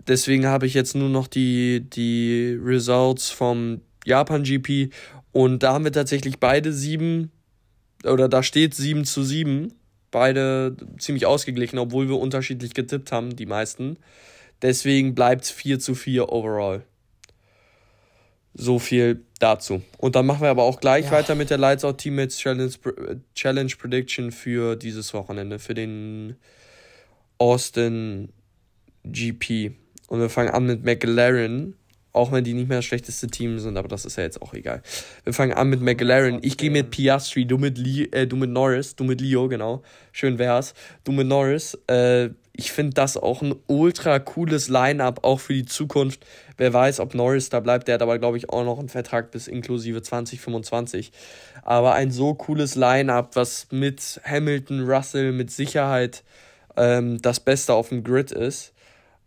Deswegen 0.08 0.48
habe 0.48 0.66
ich 0.66 0.74
jetzt 0.74 0.96
nur 0.96 1.10
noch 1.10 1.28
die, 1.28 1.82
die 1.82 2.58
Results 2.62 3.30
vom 3.30 3.82
Japan 4.04 4.44
GP 4.44 4.90
und 5.32 5.62
da 5.62 5.74
haben 5.74 5.84
wir 5.84 5.92
tatsächlich 5.92 6.40
beide 6.40 6.74
sieben, 6.74 7.32
oder 8.04 8.28
da 8.28 8.42
steht 8.42 8.74
sieben 8.74 9.06
zu 9.06 9.22
sieben. 9.22 9.74
Beide 10.10 10.76
ziemlich 10.98 11.28
ausgeglichen, 11.28 11.78
obwohl 11.78 12.08
wir 12.08 12.18
unterschiedlich 12.18 12.74
getippt 12.74 13.12
haben, 13.12 13.36
die 13.36 13.46
meisten. 13.46 13.98
Deswegen 14.64 15.14
bleibt 15.14 15.44
es 15.44 15.52
4 15.52 15.80
zu 15.80 15.94
4 15.94 16.32
overall. 16.32 16.84
So 18.60 18.80
viel 18.80 19.24
dazu. 19.40 19.82
Und 19.98 20.16
dann 20.16 20.26
machen 20.26 20.42
wir 20.42 20.50
aber 20.50 20.64
auch 20.64 20.80
gleich 20.80 21.06
ja. 21.06 21.12
weiter 21.12 21.36
mit 21.36 21.50
der 21.50 21.60
Lights 21.60 21.86
Out 21.86 22.00
Teammates 22.00 22.38
Challenge, 22.38 22.72
Challenge 23.36 23.72
Prediction 23.78 24.32
für 24.32 24.76
dieses 24.76 25.14
Wochenende, 25.14 25.60
für 25.60 25.76
den 25.76 26.36
Austin 27.38 28.30
GP. 29.04 29.74
Und 30.08 30.20
wir 30.20 30.30
fangen 30.30 30.50
an 30.50 30.66
mit 30.66 30.84
McLaren 30.84 31.76
auch 32.18 32.32
wenn 32.32 32.44
die 32.44 32.54
nicht 32.54 32.68
mehr 32.68 32.80
das 32.80 32.86
schlechteste 32.86 33.28
Team 33.28 33.60
sind, 33.60 33.78
aber 33.78 33.88
das 33.88 34.04
ist 34.04 34.18
ja 34.18 34.24
jetzt 34.24 34.42
auch 34.42 34.54
egal. 34.54 34.82
Wir 35.24 35.34
fangen 35.34 35.54
an 35.54 35.70
mit 35.70 35.82
McLaren. 35.82 36.40
Ich 36.42 36.58
gehe 36.58 36.72
mit 36.72 36.90
Piastri, 36.90 37.46
du 37.46 37.58
mit, 37.58 37.78
Lee, 37.78 38.06
äh, 38.12 38.28
du 38.28 38.36
mit 38.36 38.50
Norris, 38.50 38.96
du 38.96 39.04
mit 39.04 39.22
Leo, 39.22 39.48
genau. 39.48 39.84
Schön 40.12 40.40
wär's. 40.40 40.74
Du 41.04 41.12
mit 41.12 41.28
Norris. 41.28 41.78
Äh, 41.88 42.32
ich 42.58 42.72
finde 42.72 42.96
das 42.96 43.18
auch 43.18 43.44
ein 43.44 43.56
ultra 43.68 44.18
cooles 44.18 44.68
Line-up, 44.68 45.24
auch 45.24 45.40
für 45.40 45.54
die 45.54 45.66
Zukunft. 45.66 46.26
Wer 46.58 46.74
weiß, 46.74 47.00
ob 47.00 47.14
Norris 47.14 47.50
da 47.50 47.60
bleibt. 47.60 47.88
Der 47.88 47.96
hat 47.96 48.02
aber, 48.02 48.18
glaube 48.18 48.38
ich, 48.38 48.50
auch 48.50 48.66
noch 48.66 48.80
einen 48.80 48.90
Vertrag 48.90 49.30
bis 49.30 49.48
inklusive 49.48 50.02
2025. 50.02 51.12
Aber 51.62 51.94
ein 51.94 52.10
so 52.10 52.34
cooles 52.34 52.74
Line-up, 52.76 53.36
was 53.36 53.68
mit 53.70 54.20
Hamilton, 54.26 54.90
Russell 54.90 55.34
mit 55.34 55.52
Sicherheit 55.52 56.24
ähm, 56.76 57.22
das 57.22 57.40
Beste 57.40 57.76
auf 57.76 57.90
dem 57.90 58.04
Grid 58.04 58.32
ist. 58.32 58.74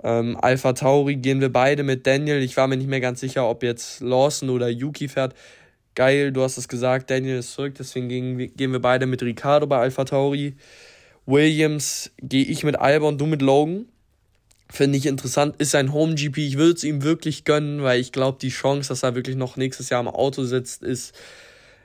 Ähm, 0.03 0.37
Alpha 0.41 0.73
Tauri 0.73 1.15
gehen 1.15 1.41
wir 1.41 1.53
beide 1.53 1.85
mit 1.85 2.09
Daniel. 2.09 2.43
Ich 2.43 2.57
war 2.57 2.67
mir 2.67 2.79
nicht 2.79 2.91
mehr 2.91 3.01
ganz 3.01 3.21
sicher, 3.21 3.49
ob 3.49 3.63
jetzt 3.63 4.01
Lawson 4.01 4.51
oder 4.51 4.69
Yuki 4.69 5.07
fährt. 5.07 5.35
Geil, 5.95 6.33
du 6.33 6.43
hast 6.43 6.57
es 6.57 6.67
gesagt, 6.67 7.11
Daniel 7.11 7.39
ist 7.39 7.53
zurück, 7.53 7.75
deswegen 7.79 8.09
gehen, 8.09 8.57
gehen 8.57 8.73
wir 8.73 8.81
beide 8.81 9.07
mit 9.07 9.23
Ricardo 9.23 9.69
bei 9.69 9.79
Alpha 9.79 10.05
Tauri. 10.05 10.57
Williams 11.27 12.11
gehe 12.21 12.45
ich 12.45 12.65
mit 12.65 12.77
Alba 12.77 13.09
und 13.09 13.21
du 13.21 13.27
mit 13.27 13.43
Logan. 13.43 13.87
Finde 14.69 14.99
ich 14.99 15.07
interessant, 15.07 15.57
ist 15.59 15.75
ein 15.75 15.93
Home 15.93 16.15
GP. 16.15 16.39
Ich 16.39 16.57
würde 16.57 16.75
es 16.75 16.85
ihm 16.85 17.03
wirklich 17.03 17.45
gönnen, 17.45 17.83
weil 17.83 18.01
ich 18.01 18.13
glaube, 18.13 18.39
die 18.41 18.51
Chance, 18.51 18.91
dass 18.91 19.03
er 19.03 19.17
wirklich 19.17 19.37
noch 19.37 19.57
nächstes 19.57 19.91
Jahr 19.91 20.01
im 20.01 20.09
Auto 20.09 20.45
sitzt, 20.45 20.83
ist 20.83 21.13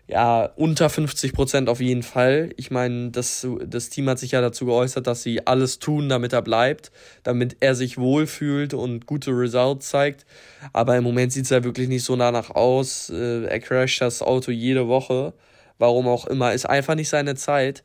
ja, 0.08 0.46
unter 0.56 0.89
50 0.89 1.34
Prozent 1.34 1.68
auf 1.68 1.82
jeden 1.82 2.04
Fall. 2.04 2.51
Ich 2.58 2.70
meine, 2.70 3.10
das, 3.10 3.48
das 3.65 3.89
Team 3.89 4.08
hat 4.08 4.20
sich 4.20 4.32
ja 4.32 4.42
dazu 4.42 4.65
geäußert, 4.68 5.08
dass 5.08 5.24
sie 5.24 5.48
alles 5.48 5.80
tun, 5.80 6.10
damit 6.10 6.32
er 6.32 6.44
bleibt, 6.44 6.92
damit 7.24 7.58
er 7.60 7.74
sich 7.74 7.98
wohlfühlt 7.98 8.75
und 8.75 9.08
gute 9.08 9.32
Results 9.32 9.89
zeigt. 9.89 10.25
Aber 10.74 10.96
im 10.96 11.04
Moment 11.04 11.34
sieht 11.34 11.46
es 11.46 11.50
ja 11.50 11.63
wirklich 11.63 11.88
nicht 11.88 12.04
so 12.04 12.15
danach 12.15 12.51
aus. 12.51 13.10
Äh, 13.10 13.46
er 13.46 13.60
crasht 13.60 14.01
das 14.01 14.22
Auto 14.22 14.51
jede 14.51 14.88
Woche. 14.88 15.34
Warum 15.80 16.08
auch 16.08 16.27
immer. 16.27 16.54
Ist 16.54 16.70
einfach 16.70 16.94
nicht 16.94 17.10
seine 17.10 17.34
Zeit. 17.36 17.84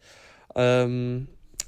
Ähm, 0.54 1.26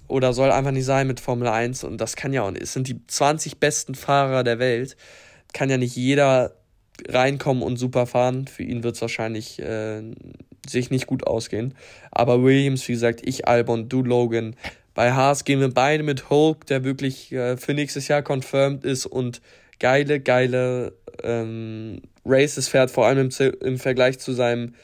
oder 0.09 0.33
soll 0.33 0.51
einfach 0.51 0.71
nicht 0.71 0.85
sein 0.85 1.07
mit 1.07 1.21
Formel 1.21 1.49
1. 1.49 1.85
Und 1.85 1.99
das 2.01 2.17
kann 2.17 2.33
ja 2.33 2.43
auch 2.43 2.51
nicht. 2.51 2.63
Es 2.63 2.73
sind 2.73 2.89
die 2.89 3.07
20 3.07 3.59
besten 3.59 3.95
Fahrer 3.95 4.45
der 4.45 4.59
Welt. 4.59 4.97
Kann 5.53 5.71
ja 5.71 5.79
nicht 5.79 5.97
jeder 5.97 6.55
reinkommen 7.09 7.63
und 7.63 7.77
super 7.77 8.07
fahren. 8.07 8.47
Für 8.47 8.63
ihn 8.63 8.83
wird 8.83 8.97
es 8.97 9.01
wahrscheinlich 9.01 9.59
äh, 9.61 10.03
sich 10.69 10.91
nicht 10.91 11.07
gut 11.07 11.27
ausgehen. 11.27 11.75
Aber 12.11 12.43
Williams, 12.43 12.87
wie 12.89 12.93
gesagt, 12.93 13.21
ich 13.25 13.49
Albon, 13.49 13.89
du 13.89 14.03
Logan. 14.03 14.57
Bei 14.95 15.13
Haas 15.13 15.45
gehen 15.45 15.61
wir 15.61 15.73
beide 15.73 16.03
mit 16.03 16.29
Hulk, 16.29 16.67
der 16.67 16.85
wirklich 16.85 17.33
äh, 17.33 17.57
für 17.57 17.75
nächstes 17.75 18.09
Jahr 18.09 18.23
confirmed 18.23 18.85
ist 18.85 19.07
und 19.07 19.41
geile, 19.79 20.21
geile 20.21 20.93
ähm, 21.23 22.03
Races 22.25 22.69
fährt, 22.69 22.91
vor 22.91 23.07
allem 23.07 23.31
im, 23.31 23.53
im 23.63 23.79
Vergleich 23.79 24.19
zu 24.19 24.33
seinem 24.33 24.75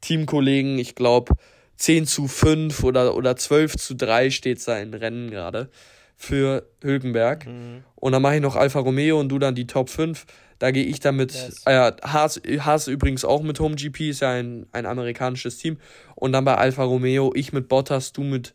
Teamkollegen. 0.00 0.78
Ich 0.78 0.94
glaube, 0.94 1.34
10 1.80 2.06
zu 2.06 2.28
5 2.28 2.84
oder, 2.84 3.16
oder 3.16 3.36
12 3.36 3.76
zu 3.76 3.94
3 3.96 4.30
steht 4.30 4.60
sein 4.60 4.92
Rennen 4.92 5.30
gerade 5.30 5.70
für 6.14 6.66
Hülkenberg. 6.82 7.46
Mhm. 7.46 7.84
Und 7.94 8.12
dann 8.12 8.20
mache 8.20 8.36
ich 8.36 8.42
noch 8.42 8.54
Alfa 8.54 8.80
Romeo 8.80 9.18
und 9.18 9.30
du 9.30 9.38
dann 9.38 9.54
die 9.54 9.66
Top 9.66 9.88
5. 9.88 10.26
Da 10.58 10.72
gehe 10.72 10.84
ich 10.84 11.00
damit. 11.00 11.32
Yes. 11.32 11.62
Äh, 11.64 11.92
Haas, 12.02 12.38
Haas 12.58 12.86
übrigens 12.86 13.24
auch 13.24 13.40
mit 13.40 13.58
Home 13.60 13.76
GP, 13.76 14.10
ist 14.10 14.20
ja 14.20 14.30
ein, 14.30 14.66
ein 14.72 14.84
amerikanisches 14.84 15.56
Team. 15.56 15.78
Und 16.16 16.32
dann 16.32 16.44
bei 16.44 16.54
Alfa 16.54 16.84
Romeo, 16.84 17.32
ich 17.34 17.54
mit 17.54 17.68
Bottas, 17.68 18.12
du 18.12 18.24
mit 18.24 18.52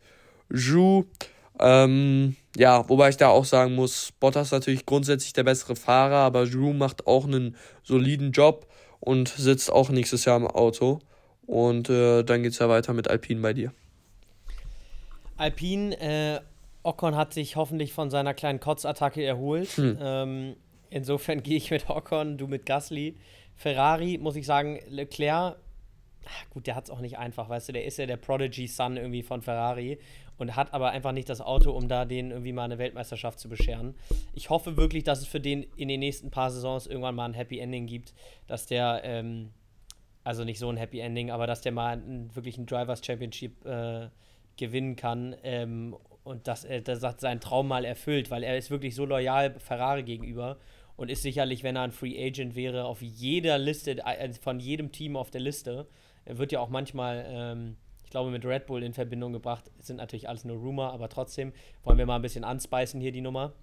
Ju. 0.53 1.05
Ähm, 1.59 2.35
ja, 2.55 2.87
wobei 2.87 3.09
ich 3.09 3.17
da 3.17 3.29
auch 3.29 3.45
sagen 3.45 3.73
muss, 3.73 4.11
Bottas 4.19 4.51
natürlich 4.51 4.85
grundsätzlich 4.85 5.33
der 5.33 5.45
bessere 5.45 5.75
Fahrer, 5.75 6.17
aber 6.17 6.43
Ju 6.43 6.73
macht 6.73 7.07
auch 7.07 7.25
einen 7.25 7.55
soliden 7.81 8.33
Job 8.33 8.67
und 8.99 9.29
sitzt 9.29 9.71
auch 9.71 9.89
nächstes 9.89 10.25
Jahr 10.25 10.37
im 10.37 10.45
Auto. 10.45 10.99
Und 11.47 11.89
äh, 11.89 12.23
dann 12.23 12.43
geht 12.43 12.53
es 12.53 12.59
ja 12.59 12.69
weiter 12.69 12.93
mit 12.93 13.07
Alpine 13.07 13.41
bei 13.41 13.53
dir. 13.53 13.71
Alpine, 15.37 15.99
äh, 15.99 16.39
Ocon 16.83 17.15
hat 17.15 17.33
sich 17.33 17.55
hoffentlich 17.55 17.93
von 17.93 18.09
seiner 18.09 18.33
kleinen 18.33 18.59
Kotzattacke 18.59 19.23
erholt. 19.23 19.69
Hm. 19.69 19.97
Ähm, 19.99 20.55
Insofern 20.95 21.43
gehe 21.43 21.57
ich 21.57 21.71
mit 21.71 21.89
Ocon, 21.89 22.37
du 22.37 22.47
mit 22.47 22.65
Gasly. 22.65 23.15
Ferrari, 23.55 24.17
muss 24.17 24.35
ich 24.35 24.45
sagen, 24.45 24.79
Leclerc, 24.89 25.57
gut, 26.49 26.67
der 26.67 26.75
hat 26.75 26.85
es 26.85 26.89
auch 26.89 26.99
nicht 26.99 27.17
einfach, 27.17 27.49
weißt 27.49 27.69
du, 27.69 27.73
der 27.73 27.85
ist 27.85 27.97
ja 27.97 28.05
der 28.05 28.17
Prodigy-Son 28.17 28.97
irgendwie 28.97 29.23
von 29.23 29.41
Ferrari 29.41 29.99
und 30.37 30.55
hat 30.55 30.73
aber 30.73 30.89
einfach 30.89 31.13
nicht 31.13 31.29
das 31.29 31.39
Auto, 31.39 31.71
um 31.71 31.87
da 31.87 32.03
denen 32.03 32.31
irgendwie 32.31 32.51
mal 32.51 32.63
eine 32.63 32.77
Weltmeisterschaft 32.77 33.39
zu 33.39 33.47
bescheren. 33.47 33.95
Ich 34.33 34.49
hoffe 34.49 34.75
wirklich, 34.75 35.03
dass 35.03 35.21
es 35.21 35.27
für 35.27 35.39
den 35.39 35.63
in 35.77 35.87
den 35.87 36.01
nächsten 36.01 36.31
paar 36.31 36.51
Saisons 36.51 36.87
irgendwann 36.87 37.15
mal 37.15 37.25
ein 37.25 37.33
Happy 37.33 37.59
Ending 37.59 37.87
gibt, 37.87 38.13
dass 38.47 38.65
der, 38.65 39.01
ähm, 39.03 39.51
also 40.25 40.43
nicht 40.43 40.59
so 40.59 40.67
ein 40.69 40.75
Happy 40.75 40.99
Ending, 40.99 41.29
aber 41.29 41.47
dass 41.47 41.61
der 41.61 41.71
mal 41.71 41.93
einen, 41.93 42.35
wirklich 42.35 42.57
ein 42.57 42.65
Drivers 42.65 43.05
Championship 43.05 43.63
äh, 43.65 44.09
gewinnen 44.57 44.95
kann 44.95 45.35
ähm, 45.43 45.95
und 46.23 46.47
dass 46.47 46.65
er 46.65 46.81
das 46.81 47.01
seinen 47.19 47.39
Traum 47.39 47.67
mal 47.67 47.85
erfüllt, 47.85 48.31
weil 48.31 48.43
er 48.43 48.57
ist 48.57 48.71
wirklich 48.71 48.95
so 48.95 49.05
loyal 49.05 49.57
Ferrari 49.59 50.01
gegenüber 50.01 50.57
und 50.97 51.11
ist 51.11 51.21
sicherlich, 51.21 51.63
wenn 51.63 51.75
er 51.75 51.83
ein 51.83 51.91
Free 51.91 52.17
Agent 52.19 52.55
wäre, 52.55 52.85
auf 52.85 53.03
jeder 53.03 53.59
Liste, 53.59 54.03
äh, 54.03 54.33
von 54.33 54.59
jedem 54.59 54.91
Team 54.91 55.15
auf 55.15 55.29
der 55.29 55.41
Liste. 55.41 55.87
Er 56.25 56.39
wird 56.39 56.51
ja 56.51 56.59
auch 56.59 56.69
manchmal, 56.69 57.23
ähm, 57.27 57.77
ich 58.03 58.09
glaube, 58.09 58.31
mit 58.31 58.43
Red 58.45 58.65
Bull 58.65 58.81
in 58.81 58.93
Verbindung 58.93 59.31
gebracht. 59.31 59.65
Das 59.77 59.85
sind 59.85 59.97
natürlich 59.97 60.27
alles 60.27 60.43
nur 60.43 60.57
Rumor, 60.57 60.91
aber 60.91 61.07
trotzdem 61.07 61.53
wollen 61.83 61.99
wir 61.99 62.07
mal 62.07 62.15
ein 62.15 62.23
bisschen 62.23 62.43
anspeisen 62.43 62.99
hier 62.99 63.11
die 63.11 63.21
Nummer. 63.21 63.53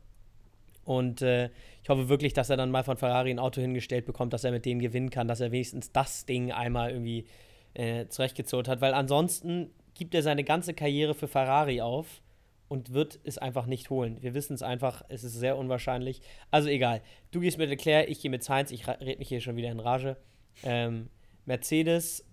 Und 0.84 1.22
äh, 1.22 1.50
ich 1.82 1.88
hoffe 1.88 2.08
wirklich, 2.08 2.32
dass 2.32 2.50
er 2.50 2.56
dann 2.56 2.70
mal 2.70 2.84
von 2.84 2.96
Ferrari 2.96 3.30
ein 3.30 3.38
Auto 3.38 3.60
hingestellt 3.60 4.04
bekommt, 4.04 4.32
dass 4.32 4.44
er 4.44 4.50
mit 4.50 4.64
denen 4.64 4.80
gewinnen 4.80 5.10
kann, 5.10 5.28
dass 5.28 5.40
er 5.40 5.52
wenigstens 5.52 5.92
das 5.92 6.26
Ding 6.26 6.52
einmal 6.52 6.90
irgendwie 6.90 7.26
äh, 7.74 8.06
zurechtgezogen 8.08 8.70
hat. 8.70 8.80
Weil 8.80 8.94
ansonsten 8.94 9.70
gibt 9.94 10.14
er 10.14 10.22
seine 10.22 10.44
ganze 10.44 10.74
Karriere 10.74 11.14
für 11.14 11.28
Ferrari 11.28 11.80
auf 11.80 12.22
und 12.68 12.94
wird 12.94 13.20
es 13.24 13.38
einfach 13.38 13.66
nicht 13.66 13.90
holen. 13.90 14.16
Wir 14.22 14.34
wissen 14.34 14.54
es 14.54 14.62
einfach, 14.62 15.02
es 15.08 15.24
ist 15.24 15.34
sehr 15.34 15.58
unwahrscheinlich. 15.58 16.22
Also 16.50 16.68
egal. 16.68 17.02
Du 17.30 17.40
gehst 17.40 17.58
mit 17.58 17.68
Leclerc, 17.68 18.08
ich 18.08 18.20
gehe 18.20 18.30
mit 18.30 18.42
Sainz, 18.42 18.70
ich 18.70 18.88
rede 18.88 19.18
mich 19.18 19.28
hier 19.28 19.40
schon 19.40 19.56
wieder 19.56 19.70
in 19.70 19.78
Rage. 19.78 20.16
Ähm, 20.64 21.10
Mercedes, 21.44 22.24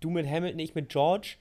du 0.00 0.10
mit 0.10 0.26
Hamilton, 0.26 0.60
ich 0.60 0.74
mit 0.74 0.88
George. 0.88 1.36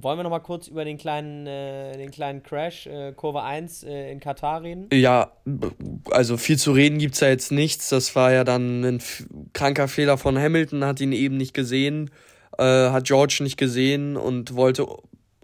Wollen 0.00 0.18
wir 0.18 0.22
noch 0.24 0.30
mal 0.30 0.40
kurz 0.40 0.68
über 0.68 0.84
den 0.84 0.98
kleinen, 0.98 1.46
äh, 1.46 1.96
den 1.96 2.10
kleinen 2.10 2.42
Crash, 2.42 2.86
äh, 2.86 3.12
Kurve 3.12 3.42
1 3.42 3.84
äh, 3.84 4.12
in 4.12 4.20
Katar 4.20 4.62
reden? 4.62 4.88
Ja, 4.92 5.32
also 6.10 6.36
viel 6.36 6.58
zu 6.58 6.72
reden 6.72 6.98
gibt 6.98 7.14
es 7.14 7.20
ja 7.20 7.28
jetzt 7.28 7.50
nichts. 7.50 7.88
Das 7.88 8.14
war 8.14 8.32
ja 8.32 8.44
dann 8.44 8.84
ein 8.84 9.02
kranker 9.52 9.88
Fehler 9.88 10.18
von 10.18 10.38
Hamilton, 10.38 10.84
hat 10.84 11.00
ihn 11.00 11.12
eben 11.12 11.36
nicht 11.36 11.54
gesehen, 11.54 12.10
äh, 12.58 12.62
hat 12.62 13.04
George 13.04 13.38
nicht 13.40 13.56
gesehen 13.56 14.16
und 14.16 14.54
wollte 14.54 14.86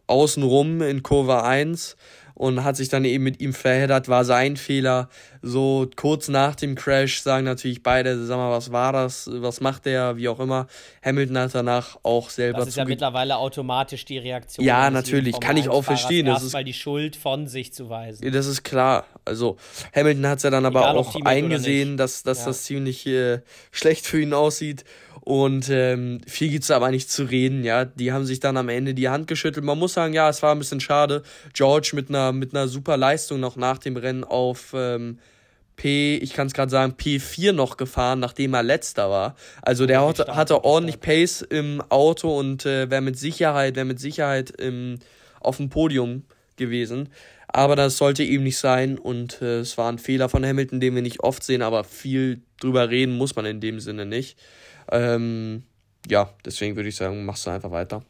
außenrum 0.06 0.82
in 0.82 1.02
Kurve 1.02 1.42
1 1.42 1.97
und 2.35 2.65
hat 2.65 2.77
sich 2.77 2.89
dann 2.89 3.05
eben 3.05 3.25
mit 3.25 3.41
ihm 3.41 3.53
verheddert, 3.53 4.09
war 4.09 4.25
sein 4.25 4.57
Fehler. 4.57 5.09
So 5.43 5.89
kurz 5.97 6.29
nach 6.29 6.55
dem 6.55 6.75
Crash 6.75 7.21
sagen 7.21 7.45
natürlich 7.45 7.83
beide, 7.83 8.25
sag 8.25 8.37
mal, 8.37 8.51
was 8.51 8.73
war 8.73 8.93
das, 8.93 9.29
was 9.33 9.61
macht 9.61 9.87
der, 9.87 10.17
wie 10.17 10.29
auch 10.29 10.41
immer. 10.41 10.67
Hamilton 11.05 11.39
hat 11.39 11.55
danach 11.55 11.99
auch 12.03 12.31
selber 12.31 12.59
Das 12.61 12.69
ist 12.69 12.77
ja 12.77 12.85
mittlerweile 12.85 13.37
automatisch 13.37 14.05
die 14.05 14.19
Reaktion. 14.19 14.65
Ja, 14.65 14.91
natürlich, 14.91 15.41
kann 15.41 15.57
ich 15.57 15.69
auch 15.69 15.83
verstehen. 15.83 16.27
Das 16.27 16.43
ist 16.43 16.53
mal 16.53 16.65
die 16.65 16.73
Schuld 16.73 17.17
von 17.17 17.49
sich 17.49 17.73
zu 17.73 17.89
weisen. 17.89 18.31
Das 18.33 18.47
ist 18.47 18.62
klar. 18.62 19.05
Also 19.25 19.57
Hamilton 19.95 20.27
hat 20.27 20.39
es 20.39 20.45
ja 20.45 20.51
dann 20.51 20.67
aber 20.67 20.81
Egal, 20.81 20.97
auch 20.97 21.15
eingesehen, 21.25 21.97
dass, 21.97 22.23
dass 22.23 22.41
ja. 22.41 22.47
das 22.47 22.65
ziemlich 22.65 23.07
äh, 23.07 23.41
schlecht 23.71 24.07
für 24.07 24.21
ihn 24.21 24.33
aussieht 24.33 24.85
und 25.25 25.69
ähm, 25.71 26.21
viel 26.26 26.50
gibt 26.50 26.64
es 26.64 26.73
aber 26.73 26.91
nicht 26.91 27.09
zu 27.09 27.23
reden, 27.23 27.62
ja. 27.62 27.85
Die 27.85 28.12
haben 28.12 28.25
sich 28.25 28.41
dann 28.41 28.57
am 28.57 28.69
Ende 28.69 28.93
die 28.93 29.09
Hand 29.09 29.29
geschüttelt. 29.29 29.64
Man 29.64 29.79
muss 29.79 29.93
sagen, 29.93 30.14
ja, 30.14 30.29
es 30.29 30.43
war 30.43 30.52
ein 30.52 30.59
bisschen 30.59 30.81
schade. 30.81 31.23
George 31.52 31.93
mit 31.95 32.09
einer, 32.09 32.33
mit 32.33 32.55
einer 32.55 32.67
super 32.67 32.97
Leistung 32.97 33.38
noch 33.38 33.55
nach 33.55 33.79
dem 33.79 33.97
Rennen 33.97 34.25
auf 34.25 34.75
ähm, 34.75 35.19
P, 35.76 36.17
ich 36.17 36.33
kann 36.33 36.49
es 36.49 36.55
gerade 36.55 36.73
sagen, 36.73 36.95
P4 36.99 37.52
noch 37.52 37.76
gefahren, 37.76 38.19
nachdem 38.19 38.55
er 38.55 38.64
letzter 38.64 39.11
war. 39.11 39.37
Also 39.62 39.87
der 39.87 40.05
hatte, 40.05 40.35
hatte 40.35 40.64
ordentlich 40.64 41.00
Pace 41.00 41.43
im 41.43 41.81
Auto 41.88 42.37
und 42.37 42.67
äh, 42.67 42.91
wäre 42.91 43.00
mit 43.00 43.17
Sicherheit, 43.17 43.76
wäre 43.76 43.87
mit 43.87 44.00
Sicherheit 44.00 44.50
im, 44.50 44.99
auf 45.38 45.59
dem 45.59 45.71
Podium 45.71 46.25
gewesen. 46.57 47.11
Aber 47.47 47.76
das 47.76 47.97
sollte 47.97 48.25
eben 48.25 48.43
nicht 48.43 48.59
sein 48.59 48.99
und 48.99 49.41
äh, 49.41 49.61
es 49.61 49.79
war 49.79 49.91
ein 49.91 49.99
Fehler 49.99 50.29
von 50.29 50.45
Hamilton, 50.45 50.81
den 50.81 50.97
wir 50.97 51.02
nicht 51.02 51.21
oft 51.21 51.45
sehen, 51.45 51.62
aber 51.62 51.85
viel 51.85 52.41
drüber 52.61 52.91
reden 52.91 53.17
muss 53.17 53.37
man 53.37 53.47
in 53.47 53.61
dem 53.61 53.79
Sinne 53.79 54.05
nicht. 54.05 54.37
Ähm, 54.91 55.65
ja, 56.09 56.31
deswegen 56.45 56.77
würde 56.77 56.89
ich 56.89 56.97
sagen, 56.97 57.25
machst 57.25 57.47
du 57.47 57.51
einfach 57.51 57.71
weiter. 57.71 58.03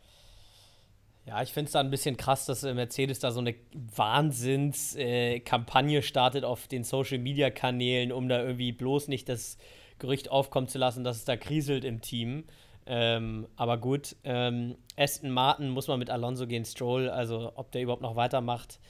Ja, 1.25 1.41
ich 1.43 1.53
finde 1.53 1.67
es 1.67 1.73
da 1.73 1.81
ein 1.81 1.91
bisschen 1.91 2.17
krass, 2.17 2.47
dass 2.47 2.65
äh, 2.65 2.73
Mercedes 2.75 3.21
da 3.21 3.31
so 3.31 3.39
eine 3.41 3.55
Wahnsinnskampagne 3.75 5.99
äh, 5.99 6.03
startet 6.03 6.45
auf 6.45 6.67
den 6.67 6.83
Social 6.83 7.19
Media 7.19 7.51
Kanälen, 7.51 8.11
um 8.11 8.29
da 8.29 8.43
irgendwie 8.43 8.73
bloß 8.73 9.07
nicht 9.09 9.29
das 9.29 9.59
Gerücht 9.99 10.31
aufkommen 10.31 10.67
zu 10.67 10.79
lassen, 10.79 11.05
dass 11.05 11.19
es 11.19 11.25
da 11.25 11.37
kriselt 11.37 11.85
im 11.85 12.01
Team. 12.01 12.45
Ähm, 12.87 13.47
aber 13.55 13.79
gut, 13.79 14.17
ähm, 14.25 14.77
Aston 14.97 15.31
Martin 15.31 15.71
muss 15.71 15.87
man 15.87 16.01
mit 16.01 16.11
Alonso 16.11 16.49
gehen, 16.49 16.65
Stroll, 16.65 17.09
also 17.09 17.53
ob 17.55 17.71
der 17.71 17.83
überhaupt 17.83 18.03
noch 18.03 18.17
weitermacht. 18.17 18.81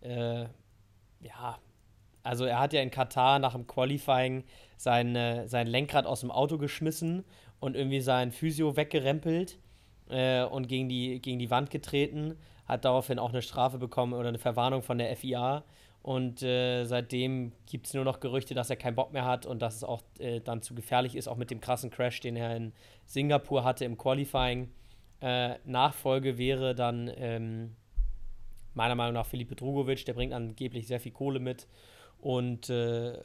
Äh, 0.00 0.46
ja, 1.20 1.58
also 2.22 2.46
er 2.46 2.58
hat 2.58 2.72
ja 2.72 2.80
in 2.80 2.90
Katar 2.90 3.38
nach 3.38 3.52
dem 3.52 3.66
Qualifying 3.66 4.44
sein, 4.82 5.14
äh, 5.14 5.46
sein 5.46 5.68
Lenkrad 5.68 6.06
aus 6.06 6.20
dem 6.20 6.32
Auto 6.32 6.58
geschmissen 6.58 7.24
und 7.60 7.76
irgendwie 7.76 8.00
sein 8.00 8.32
Physio 8.32 8.76
weggerempelt 8.76 9.58
äh, 10.08 10.42
und 10.42 10.66
gegen 10.66 10.88
die, 10.88 11.20
gegen 11.22 11.38
die 11.38 11.50
Wand 11.50 11.70
getreten. 11.70 12.36
Hat 12.66 12.84
daraufhin 12.84 13.20
auch 13.20 13.28
eine 13.28 13.42
Strafe 13.42 13.78
bekommen 13.78 14.12
oder 14.12 14.28
eine 14.28 14.40
Verwarnung 14.40 14.82
von 14.82 14.98
der 14.98 15.14
FIA. 15.16 15.62
Und 16.02 16.42
äh, 16.42 16.84
seitdem 16.84 17.52
gibt 17.66 17.86
es 17.86 17.94
nur 17.94 18.02
noch 18.02 18.18
Gerüchte, 18.18 18.54
dass 18.54 18.70
er 18.70 18.76
keinen 18.76 18.96
Bock 18.96 19.12
mehr 19.12 19.24
hat 19.24 19.46
und 19.46 19.62
dass 19.62 19.76
es 19.76 19.84
auch 19.84 20.02
äh, 20.18 20.40
dann 20.40 20.62
zu 20.62 20.74
gefährlich 20.74 21.14
ist, 21.14 21.28
auch 21.28 21.36
mit 21.36 21.52
dem 21.52 21.60
krassen 21.60 21.90
Crash, 21.90 22.18
den 22.18 22.34
er 22.34 22.56
in 22.56 22.72
Singapur 23.06 23.62
hatte 23.62 23.84
im 23.84 23.96
Qualifying. 23.96 24.68
Äh, 25.20 25.58
Nachfolge 25.64 26.38
wäre 26.38 26.74
dann 26.74 27.08
ähm, 27.16 27.76
meiner 28.74 28.96
Meinung 28.96 29.14
nach 29.14 29.26
Felipe 29.26 29.54
Drugovic, 29.54 30.04
der 30.06 30.14
bringt 30.14 30.32
angeblich 30.32 30.88
sehr 30.88 30.98
viel 30.98 31.12
Kohle 31.12 31.38
mit 31.38 31.68
und 32.18 32.68
äh, 32.68 33.16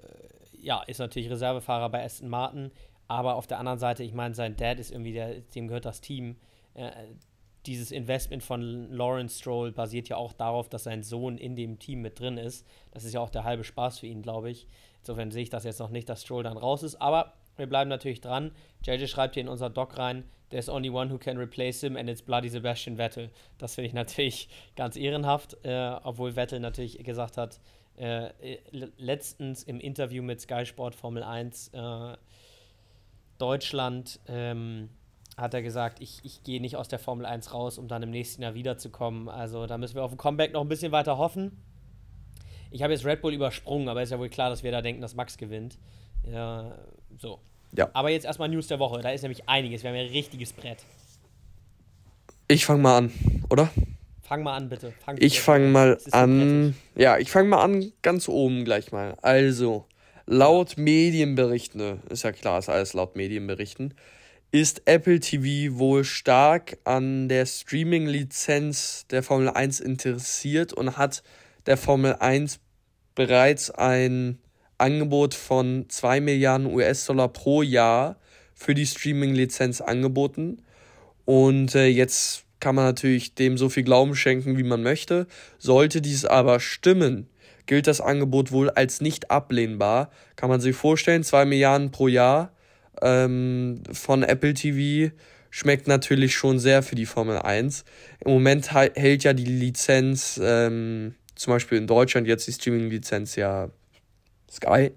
ja, 0.68 0.84
ist 0.84 1.00
natürlich 1.00 1.30
Reservefahrer 1.30 1.90
bei 1.90 2.04
Aston 2.04 2.28
Martin. 2.28 2.72
Aber 3.08 3.36
auf 3.36 3.48
der 3.48 3.58
anderen 3.58 3.80
Seite, 3.80 4.04
ich 4.04 4.14
meine, 4.14 4.36
sein 4.36 4.58
Dad 4.58 4.80
ist 4.80 4.92
irgendwie, 4.92 5.14
der, 5.14 5.40
dem 5.40 5.70
gehört 5.70 5.86
das 5.86 6.02
Team. 6.02 6.36
Äh, 6.74 6.92
dieses 7.66 7.92
Investment 7.92 8.44
von 8.44 8.92
Lawrence 8.92 9.40
Stroll 9.40 9.72
basiert 9.72 10.10
ja 10.10 10.18
auch 10.18 10.34
darauf, 10.34 10.68
dass 10.68 10.84
sein 10.84 11.04
Sohn 11.04 11.38
in 11.38 11.56
dem 11.56 11.80
Team 11.80 12.02
mit 12.02 12.20
drin 12.20 12.38
ist. 12.38 12.68
Das 12.92 13.06
ist 13.06 13.14
ja 13.14 13.22
auch 13.22 13.30
der 13.30 13.46
halbe 13.46 13.64
Spaß 13.64 14.00
für 14.00 14.08
ihn, 14.08 14.22
glaube 14.22 14.50
ich. 14.50 14.68
Insofern 15.00 15.32
sehe 15.32 15.44
ich 15.44 15.50
das 15.50 15.64
jetzt 15.64 15.80
noch 15.80 15.90
nicht, 15.90 16.10
dass 16.10 16.24
Stroll 16.24 16.44
dann 16.44 16.58
raus 16.58 16.84
ist. 16.84 16.96
Aber 16.96 17.34
wir 17.56 17.68
bleiben 17.68 17.90
natürlich 17.90 18.20
dran. 18.20 18.52
JJ 18.86 19.08
schreibt 19.08 19.36
hier 19.36 19.44
in 19.44 19.50
unser 19.50 19.70
Doc 19.70 19.98
rein, 19.98 20.26
there's 20.50 20.68
only 20.68 20.90
one 20.90 21.10
who 21.10 21.18
can 21.18 21.38
replace 21.38 21.80
him 21.80 21.96
and 21.96 22.10
it's 22.10 22.22
bloody 22.22 22.50
Sebastian 22.50 22.98
Vettel. 22.98 23.30
Das 23.58 23.76
finde 23.76 23.88
ich 23.88 23.94
natürlich 23.94 24.50
ganz 24.76 24.98
ehrenhaft, 24.98 25.58
äh, 25.64 25.96
obwohl 26.04 26.34
Vettel 26.34 26.60
natürlich 26.60 27.02
gesagt 27.06 27.38
hat, 27.38 27.62
äh, 27.98 28.30
letztens 28.98 29.64
im 29.64 29.80
Interview 29.80 30.24
mit 30.24 30.40
Sky 30.42 30.66
Sport 30.66 30.96
Formel 30.96 31.24
1 31.24 31.70
äh, 31.74 32.18
Deutschland 33.38 34.20
ähm, 34.28 34.90
hat 35.36 35.54
er 35.54 35.62
gesagt, 35.62 36.02
ich, 36.02 36.20
ich 36.24 36.44
gehe 36.44 36.62
nicht 36.62 36.76
aus 36.76 36.88
der 36.88 37.00
Formel 37.00 37.26
1 37.26 37.54
raus, 37.54 37.78
um 37.78 37.88
dann 37.88 38.04
im 38.04 38.10
nächsten 38.10 38.42
Jahr 38.42 38.54
wiederzukommen. 38.56 39.30
Also 39.30 39.68
da 39.68 39.78
müssen 39.78 39.96
wir 39.96 40.04
auf 40.04 40.12
ein 40.12 40.18
Comeback 40.18 40.54
noch 40.54 40.62
ein 40.62 40.68
bisschen 40.68 40.92
weiter 40.92 41.18
hoffen. 41.18 41.52
Ich 42.72 42.82
habe 42.84 42.94
jetzt 42.94 43.06
Red 43.06 43.22
Bull 43.22 43.34
übersprungen, 43.34 43.88
aber 43.88 44.02
ist 44.02 44.12
ja 44.12 44.20
wohl 44.20 44.30
klar, 44.30 44.50
dass 44.50 44.64
wir 44.64 44.72
da 44.72 44.82
denken, 44.82 45.02
dass 45.02 45.16
Max 45.16 45.38
gewinnt. 45.38 45.78
Ja, 46.24 46.76
so. 47.18 47.40
Ja. 47.76 47.90
Aber 47.94 48.10
jetzt 48.10 48.26
erstmal 48.26 48.50
News 48.50 48.68
der 48.68 48.80
Woche. 48.80 49.02
Da 49.02 49.10
ist 49.12 49.22
nämlich 49.22 49.48
einiges. 49.48 49.84
Wir 49.84 49.90
haben 49.90 49.98
ja 49.98 50.04
ein 50.04 50.10
richtiges 50.10 50.54
Brett. 50.54 50.86
Ich 52.48 52.66
fange 52.66 52.82
mal 52.82 52.98
an, 52.98 53.12
oder? 53.50 53.70
Fang 54.28 54.44
mal 54.44 54.58
an, 54.58 54.68
bitte. 54.68 54.94
Fang 55.06 55.16
ich 55.20 55.40
fange 55.40 55.70
mal 55.70 55.98
an. 56.12 56.76
Ja, 56.96 57.18
ich 57.18 57.32
fange 57.32 57.48
mal 57.48 57.64
an, 57.64 57.94
ganz 58.02 58.28
oben 58.28 58.66
gleich 58.66 58.92
mal. 58.92 59.16
Also, 59.22 59.86
laut 60.26 60.78
Medienberichten, 60.78 62.02
ist 62.10 62.24
ja 62.24 62.34
klar, 62.34 62.60
ist 62.60 62.68
alles 62.68 62.94
laut 62.94 63.16
Medienberichten, 63.16 63.94
ist 64.52 64.82
Apple 64.84 65.22
TV 65.22 65.78
wohl 65.78 66.04
stark 66.04 66.78
an 66.84 67.30
der 67.30 67.46
Streaming-Lizenz 67.46 69.08
der 69.10 69.24
Formel 69.24 69.50
1 69.50 69.80
interessiert 69.80 70.74
und 70.74 70.98
hat 70.98 71.24
der 71.66 71.78
Formel 71.78 72.16
1 72.16 72.60
bereits 73.16 73.72
ein 73.72 74.40
Angebot 74.78 75.36
von 75.36 75.86
2 75.88 76.20
Milliarden 76.20 76.68
US-Dollar 76.68 77.30
pro 77.30 77.62
Jahr 77.62 78.18
für 78.54 78.76
die 78.76 78.86
Streaming-Lizenz 78.86 79.80
angeboten. 79.80 80.64
Und 81.24 81.76
äh, 81.76 81.88
jetzt 81.88 82.47
kann 82.60 82.76
man 82.76 82.86
natürlich 82.86 83.36
dem 83.36 83.58
so 83.58 83.70
viel 83.70 83.84
Glauben 83.84 84.16
schenken, 84.16 84.58
wie 84.58 84.64
man 84.64 84.82
möchte. 84.82 85.28
Sollte 85.58 86.02
dies 86.02 86.26
aber 86.26 86.60
stimmen, 86.60 87.28
gilt 87.66 87.88
das 87.88 88.02
Angebot 88.02 88.52
wohl 88.52 88.70
als 88.70 89.02
nicht 89.02 89.30
ablehnbar. 89.32 90.10
Kann 90.36 90.50
man 90.50 90.62
sich 90.62 90.76
vorstellen, 90.76 91.24
2 91.24 91.46
Milliarden 91.46 91.92
pro 91.92 92.08
Jahr 92.08 92.52
ähm, 93.02 93.82
von 93.92 94.24
Apple 94.24 94.54
TV 94.54 95.14
schmeckt 95.50 95.88
natürlich 95.88 96.36
schon 96.36 96.60
sehr 96.60 96.84
für 96.84 96.96
die 96.96 97.06
Formel 97.06 97.38
1. 97.40 97.86
Im 98.24 98.32
Moment 98.32 98.74
hält 98.74 99.24
ja 99.24 99.34
die 99.34 99.46
Lizenz, 99.46 100.40
ähm, 100.44 101.16
zum 101.36 101.54
Beispiel 101.54 101.78
in 101.78 101.88
Deutschland 101.88 102.28
jetzt 102.28 102.48
die 102.48 102.54
Streaming-Lizenz 102.54 103.36
ja 103.36 103.70
Sky. 104.52 104.92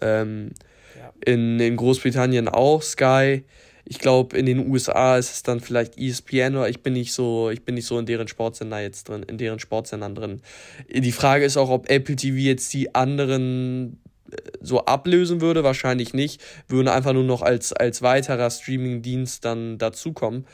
Ähm, 0.00 0.52
ja. 0.98 1.12
in, 1.24 1.60
in 1.60 1.76
Großbritannien 1.76 2.48
auch 2.48 2.82
Sky 2.82 3.44
ich 3.84 3.98
glaube, 3.98 4.36
in 4.36 4.46
den 4.46 4.70
USA 4.70 5.16
ist 5.16 5.32
es 5.32 5.42
dann 5.42 5.60
vielleicht 5.60 5.98
ESPN 5.98 6.56
oder 6.56 6.68
ich 6.68 6.82
bin 6.82 6.92
nicht 6.92 7.12
so, 7.12 7.50
ich 7.50 7.64
bin 7.64 7.74
nicht 7.74 7.86
so 7.86 7.98
in 7.98 8.06
deren 8.06 8.28
Sportsender 8.28 8.80
jetzt 8.80 9.08
drin, 9.08 9.24
in 9.24 9.38
deren 9.38 9.58
Sportsendern 9.58 10.14
drin. 10.14 10.40
Die 10.88 11.12
Frage 11.12 11.44
ist 11.44 11.56
auch, 11.56 11.68
ob 11.68 11.90
Apple 11.90 12.16
TV 12.16 12.36
jetzt 12.36 12.72
die 12.74 12.94
anderen 12.94 14.00
äh, 14.30 14.36
so 14.60 14.84
ablösen 14.84 15.40
würde, 15.40 15.64
wahrscheinlich 15.64 16.14
nicht, 16.14 16.40
würden 16.68 16.88
einfach 16.88 17.12
nur 17.12 17.24
noch 17.24 17.42
als, 17.42 17.72
als 17.72 18.02
weiterer 18.02 18.50
Streaming-Dienst 18.50 19.44
dann 19.44 19.78
dazukommen. 19.78 20.46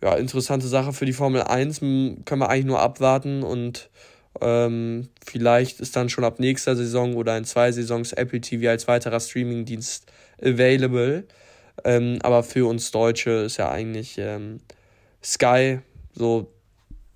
Ja, 0.00 0.14
interessante 0.14 0.68
Sache 0.68 0.92
für 0.92 1.06
die 1.06 1.12
Formel 1.12 1.42
1, 1.42 1.80
können 1.80 2.24
wir 2.26 2.48
eigentlich 2.48 2.66
nur 2.66 2.80
abwarten 2.80 3.42
und 3.42 3.90
ähm, 4.40 5.08
vielleicht 5.26 5.80
ist 5.80 5.96
dann 5.96 6.08
schon 6.08 6.22
ab 6.22 6.38
nächster 6.38 6.76
Saison 6.76 7.16
oder 7.16 7.36
in 7.36 7.44
zwei 7.44 7.72
Saisons 7.72 8.12
Apple 8.12 8.40
TV 8.40 8.70
als 8.70 8.86
weiterer 8.86 9.18
Streaming-Dienst 9.18 10.06
available. 10.40 11.24
Ähm, 11.84 12.18
aber 12.22 12.42
für 12.42 12.68
uns 12.68 12.90
Deutsche 12.90 13.30
ist 13.30 13.56
ja 13.56 13.70
eigentlich 13.70 14.16
ähm, 14.18 14.60
Sky 15.22 15.80
so 16.12 16.52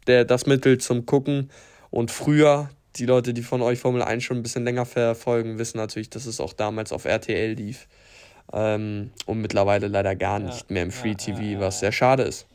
der, 0.07 0.25
das 0.25 0.46
Mittel 0.46 0.79
zum 0.79 1.07
Gucken. 1.07 1.51
Und 1.90 2.11
früher, 2.11 2.70
die 2.96 3.07
Leute, 3.07 3.35
die 3.35 3.42
von 3.42 3.62
euch 3.62 3.79
Formel 3.79 4.03
1 4.03 4.22
schon 4.22 4.38
ein 4.38 4.42
bisschen 4.42 4.64
länger 4.64 4.87
verfolgen, 4.87 5.59
wissen 5.59 5.79
natürlich, 5.79 6.11
dass 6.11 6.27
es 6.27 6.40
auch 6.40 6.53
damals 6.53 6.92
auf 6.92 7.05
RTL 7.05 7.53
lief. 7.53 7.88
Ähm, 8.53 9.11
und 9.27 9.40
mittlerweile 9.40 9.88
leider 9.88 10.16
gar 10.16 10.38
nicht 10.38 10.68
ja, 10.68 10.75
mehr 10.75 10.83
im 10.83 10.90
Free 10.90 11.14
TV, 11.14 11.40
ja, 11.40 11.53
ja, 11.53 11.61
was 11.61 11.81
sehr 11.81 11.92
schade 11.92 12.22
ist. 12.22 12.46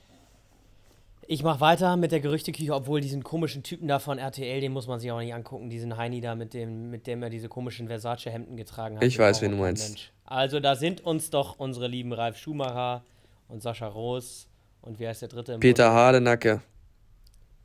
Ich 1.29 1.43
mache 1.43 1.59
weiter 1.59 1.97
mit 1.97 2.13
der 2.13 2.21
Gerüchteküche, 2.21 2.73
obwohl 2.73 3.01
diesen 3.01 3.21
komischen 3.21 3.61
Typen 3.61 3.89
da 3.89 3.99
von 3.99 4.17
RTL, 4.17 4.61
den 4.61 4.71
muss 4.71 4.87
man 4.87 5.01
sich 5.01 5.11
auch 5.11 5.19
nicht 5.19 5.33
angucken, 5.33 5.69
diesen 5.69 5.97
Heini 5.97 6.21
da, 6.21 6.35
mit 6.35 6.53
dem, 6.53 6.89
mit 6.89 7.05
dem 7.05 7.21
er 7.21 7.29
diese 7.29 7.49
komischen 7.49 7.89
Versace-Hemden 7.89 8.55
getragen 8.55 8.95
hat. 8.95 9.03
Ich 9.03 9.19
weiß, 9.19 9.41
wen 9.41 9.51
du 9.51 9.57
meinst. 9.57 9.89
Mensch. 9.89 10.11
Also 10.23 10.61
da 10.61 10.77
sind 10.77 11.01
uns 11.01 11.29
doch 11.29 11.59
unsere 11.59 11.87
lieben 11.87 12.13
Ralf 12.13 12.37
Schumacher 12.37 13.03
und 13.49 13.61
Sascha 13.61 13.87
Roos 13.87 14.47
und 14.79 14.99
wie 14.99 15.07
heißt 15.07 15.21
der 15.21 15.27
dritte? 15.27 15.59
Peter 15.59 15.91
Hardenacke. 15.91 16.61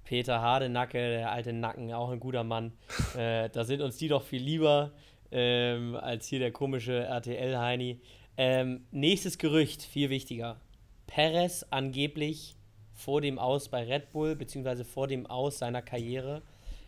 Peter 0.02 0.40
Hardenacke, 0.40 0.98
der 0.98 1.30
alte 1.30 1.52
Nacken, 1.52 1.92
auch 1.92 2.10
ein 2.10 2.18
guter 2.18 2.42
Mann. 2.42 2.72
äh, 3.16 3.48
da 3.48 3.62
sind 3.62 3.80
uns 3.80 3.96
die 3.96 4.08
doch 4.08 4.24
viel 4.24 4.42
lieber 4.42 4.90
ähm, 5.30 5.94
als 5.94 6.26
hier 6.26 6.40
der 6.40 6.50
komische 6.50 7.04
RTL-Heini. 7.04 8.00
Ähm, 8.36 8.86
nächstes 8.90 9.38
Gerücht, 9.38 9.82
viel 9.82 10.10
wichtiger. 10.10 10.60
Perez 11.06 11.64
angeblich 11.70 12.56
vor 12.92 13.20
dem 13.20 13.38
Aus 13.38 13.68
bei 13.68 13.84
Red 13.84 14.10
Bull, 14.10 14.36
beziehungsweise 14.36 14.84
vor 14.84 15.08
dem 15.08 15.26
Aus 15.26 15.58
seiner 15.58 15.82
Karriere. 15.82 16.42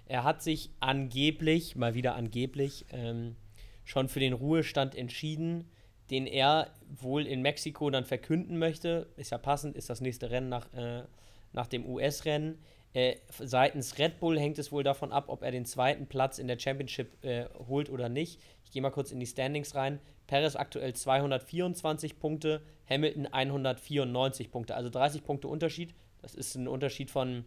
Er 0.06 0.24
hat 0.24 0.42
sich 0.42 0.70
angeblich, 0.80 1.76
mal 1.76 1.94
wieder 1.94 2.14
angeblich, 2.14 2.84
ähm, 2.92 3.36
schon 3.84 4.08
für 4.08 4.20
den 4.20 4.32
Ruhestand 4.32 4.94
entschieden, 4.94 5.70
den 6.10 6.26
er 6.26 6.70
wohl 6.88 7.26
in 7.26 7.42
Mexiko 7.42 7.90
dann 7.90 8.04
verkünden 8.04 8.58
möchte. 8.58 9.08
Ist 9.16 9.30
ja 9.30 9.38
passend, 9.38 9.76
ist 9.76 9.88
das 9.88 10.00
nächste 10.00 10.30
Rennen 10.30 10.48
nach, 10.48 10.72
äh, 10.74 11.04
nach 11.52 11.66
dem 11.66 11.86
US-Rennen. 11.86 12.58
Äh, 12.94 13.16
seitens 13.40 13.98
Red 13.98 14.20
Bull 14.20 14.38
hängt 14.38 14.58
es 14.58 14.70
wohl 14.70 14.84
davon 14.84 15.12
ab, 15.12 15.24
ob 15.26 15.42
er 15.42 15.50
den 15.50 15.66
zweiten 15.66 16.06
Platz 16.06 16.38
in 16.38 16.46
der 16.46 16.58
Championship 16.58 17.22
äh, 17.24 17.46
holt 17.68 17.90
oder 17.90 18.08
nicht. 18.08 18.40
Ich 18.64 18.70
gehe 18.70 18.80
mal 18.80 18.90
kurz 18.90 19.10
in 19.10 19.20
die 19.20 19.26
Standings 19.26 19.74
rein. 19.74 19.98
Perez 20.28 20.56
aktuell 20.56 20.94
224 20.94 22.18
Punkte, 22.18 22.62
Hamilton 22.88 23.26
194 23.26 24.50
Punkte, 24.50 24.76
also 24.76 24.88
30 24.88 25.24
Punkte 25.24 25.48
Unterschied. 25.48 25.92
Das 26.22 26.34
ist 26.34 26.54
ein 26.54 26.68
Unterschied 26.68 27.10
von 27.10 27.44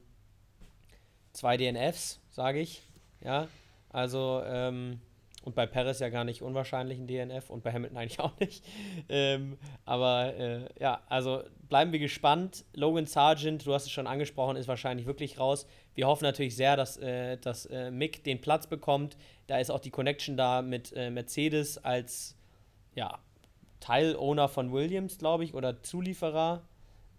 zwei 1.32 1.56
DNFs, 1.56 2.20
sage 2.30 2.60
ich. 2.60 2.84
Ja, 3.24 3.48
also 3.90 4.44
ähm, 4.46 5.00
und 5.48 5.56
bei 5.56 5.66
Perez 5.66 6.00
ja 6.00 6.10
gar 6.10 6.26
nicht 6.26 6.42
unwahrscheinlich 6.42 7.00
ein 7.00 7.08
DNF 7.08 7.50
und 7.50 7.64
bei 7.64 7.72
Hamilton 7.72 7.98
eigentlich 7.98 8.20
auch 8.20 8.38
nicht. 8.38 8.66
Ähm, 9.08 9.58
aber 9.86 10.36
äh, 10.36 10.68
ja, 10.78 11.02
also 11.08 11.42
bleiben 11.70 11.94
wir 11.94 12.00
gespannt. 12.00 12.66
Logan 12.74 13.06
Sargent, 13.06 13.66
du 13.66 13.74
hast 13.74 13.86
es 13.86 13.92
schon 13.92 14.08
angesprochen, 14.08 14.58
ist 14.58 14.68
wahrscheinlich 14.68 15.08
wirklich 15.08 15.40
raus. 15.40 15.66
Wir 15.96 16.06
hoffen 16.06 16.26
natürlich 16.26 16.58
sehr, 16.58 16.76
dass, 16.76 16.98
äh, 16.98 17.38
dass 17.38 17.66
äh, 17.68 17.92
Mick 17.92 18.26
den 18.26 18.42
Platz 18.42 18.68
bekommt. 18.68 19.16
Da 19.48 19.58
ist 19.58 19.72
auch 19.72 19.80
die 19.80 19.90
Connection 19.90 20.36
da 20.36 20.62
mit 20.62 20.92
äh, 20.98 21.10
Mercedes 21.10 21.78
als 21.78 22.36
ja, 22.94 23.18
Teilowner 23.80 24.50
von 24.50 24.74
Williams, 24.74 25.18
glaube 25.18 25.46
ich, 25.46 25.54
oder 25.54 25.82
Zulieferer 25.82 26.68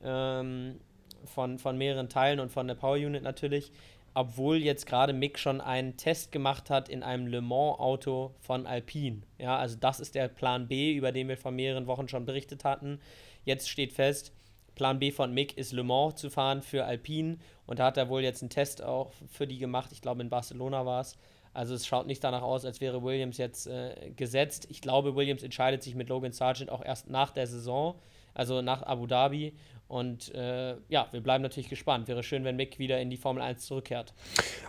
ähm, 0.05 0.81
von, 1.25 1.59
von 1.59 1.79
mehreren 1.79 2.11
Teilen 2.11 2.41
und 2.41 2.53
von 2.53 2.69
der 2.69 2.75
Power 2.75 2.97
Unit 2.97 3.23
natürlich 3.23 3.73
obwohl 4.19 4.57
jetzt 4.57 4.87
gerade 4.87 5.13
Mick 5.13 5.39
schon 5.39 5.61
einen 5.61 5.97
Test 5.97 6.33
gemacht 6.33 6.71
hat 6.71 6.89
in 6.89 7.05
einem 7.05 7.29
Le 7.29 7.41
Mans-Auto 7.41 8.35
von 8.41 8.67
Alpine. 8.67 9.23
Ja, 9.39 9.57
also 9.57 9.77
das 9.79 10.01
ist 10.01 10.17
der 10.17 10.27
Plan 10.27 10.67
B, 10.67 10.93
über 10.93 11.13
den 11.13 11.29
wir 11.29 11.37
vor 11.37 11.53
mehreren 11.53 11.87
Wochen 11.87 12.09
schon 12.09 12.27
berichtet 12.27 12.65
hatten. 12.65 12.99
Jetzt 13.45 13.71
steht 13.71 13.93
fest, 13.93 14.33
Plan 14.75 14.99
B 14.99 15.13
von 15.13 15.33
Mick 15.33 15.57
ist 15.57 15.71
Le 15.71 15.85
Mans 15.85 16.17
zu 16.17 16.31
fahren 16.31 16.63
für 16.63 16.85
Alpine 16.85 17.39
und 17.67 17.79
da 17.79 17.85
hat 17.85 17.97
er 17.97 18.09
wohl 18.09 18.23
jetzt 18.23 18.43
einen 18.43 18.51
Test 18.51 18.83
auch 18.83 19.13
für 19.29 19.47
die 19.47 19.59
gemacht. 19.59 19.93
Ich 19.93 20.03
glaube, 20.03 20.21
in 20.21 20.31
Barcelona 20.31 20.85
war 20.85 21.03
es. 21.03 21.17
Also 21.55 21.77
es 21.77 21.87
schaut 21.87 22.09
nicht 22.09 22.25
danach 22.25 22.43
aus, 22.43 22.65
als 22.65 22.81
wäre 22.81 23.05
Williams 23.05 23.39
jetzt 23.39 23.69
äh, 23.69 24.11
gesetzt. 24.17 24.67
Ich 24.69 24.81
glaube, 24.81 25.15
Williams 25.15 25.45
entscheidet 25.45 25.85
sich 25.85 25.95
mit 25.95 26.09
Logan 26.09 26.33
Sargent 26.33 26.71
auch 26.71 26.85
erst 26.85 27.09
nach 27.09 27.31
der 27.31 27.47
Saison, 27.47 27.95
also 28.35 28.63
nach 28.63 28.83
Abu 28.83 29.07
Dhabi. 29.07 29.55
Und 29.89 30.35
äh, 30.35 30.77
ja, 30.89 31.09
wir 31.11 31.21
bleiben 31.23 31.43
natürlich 31.43 31.71
gespannt. 31.71 32.09
Wäre 32.09 32.23
schön, 32.23 32.45
wenn 32.45 32.57
Mick 32.57 32.79
wieder 32.79 33.01
in 33.01 33.09
die 33.11 33.17
Formel 33.17 33.43
1 33.43 33.67
zurückkehrt. 33.67 34.13